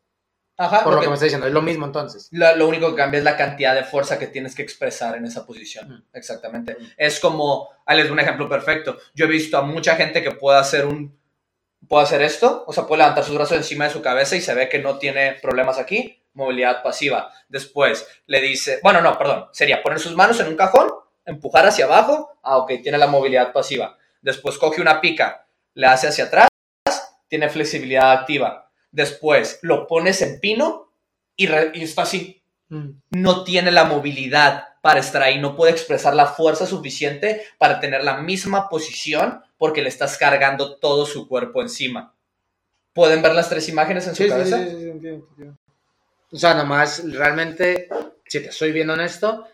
[0.57, 2.27] Ajá, Por lo que me estás diciendo, es lo mismo entonces.
[2.31, 5.25] lo, lo único que cambia es la cantidad de fuerza que tienes que expresar en
[5.25, 6.05] esa posición.
[6.13, 6.77] Exactamente.
[6.97, 8.97] Es como, les doy un ejemplo perfecto.
[9.15, 11.17] Yo he visto a mucha gente que puede hacer un,
[11.87, 14.53] puede hacer esto, o sea, puede levantar sus brazos encima de su cabeza y se
[14.53, 17.31] ve que no tiene problemas aquí, movilidad pasiva.
[17.49, 20.91] Después le dice, bueno, no, perdón, sería poner sus manos en un cajón,
[21.25, 23.97] empujar hacia abajo, ah, ok, tiene la movilidad pasiva.
[24.21, 26.47] Después coge una pica, le hace hacia atrás,
[27.27, 28.71] tiene flexibilidad activa.
[28.91, 30.91] Después lo pones en pino
[31.35, 32.43] y, y está así,
[33.09, 38.03] no tiene la movilidad para estar ahí, no puede expresar la fuerza suficiente para tener
[38.03, 42.15] la misma posición porque le estás cargando todo su cuerpo encima.
[42.93, 44.59] ¿Pueden ver las tres imágenes en su cabeza?
[46.31, 47.89] O sea, nomás, realmente,
[48.25, 49.47] si te soy bien honesto,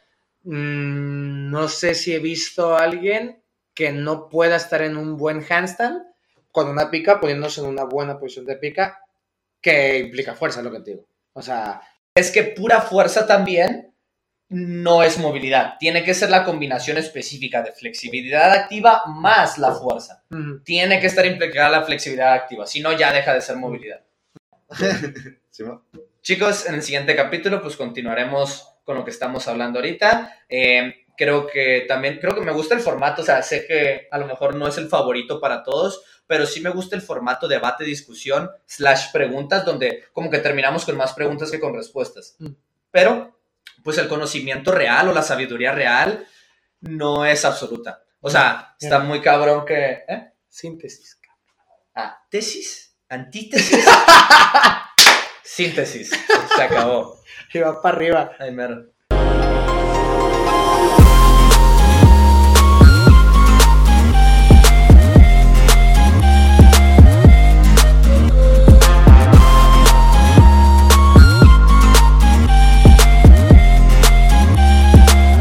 [0.43, 3.41] mm, no sé si he visto a alguien
[3.77, 6.01] que no pueda estar en un buen handstand
[6.51, 9.03] con una pica, poniéndose en una buena posición de pica,
[9.61, 11.05] que implica fuerza, lo que te digo.
[11.33, 11.79] O sea,
[12.15, 13.93] Es que pura fuerza también
[14.49, 15.75] no es movilidad.
[15.79, 20.23] Tiene que ser la combinación específica de flexibilidad activa más la fuerza.
[20.63, 24.01] Tiene que estar implicada la flexibilidad activa, si no ya deja de ser movilidad.
[26.23, 30.33] Chicos, en el siguiente capítulo pues continuaremos con lo que estamos hablando ahorita.
[30.49, 34.17] Eh, creo que también, creo que me gusta el formato, o sea, sé que a
[34.17, 37.83] lo mejor no es el favorito para todos, pero sí me gusta el formato debate,
[37.83, 42.35] discusión, slash preguntas, donde como que terminamos con más preguntas que con respuestas.
[42.39, 42.51] Mm.
[42.91, 43.39] Pero,
[43.83, 46.25] pues el conocimiento real o la sabiduría real
[46.81, 48.03] no es absoluta.
[48.21, 50.03] O sea, está muy cabrón que...
[50.07, 50.31] ¿eh?
[50.49, 51.19] síntesis.
[51.93, 53.85] Ah, tesis, antítesis,
[55.43, 56.11] síntesis.
[56.55, 57.17] Se acabó.
[57.53, 58.31] Y va para arriba.
[58.39, 58.91] Ay, mero.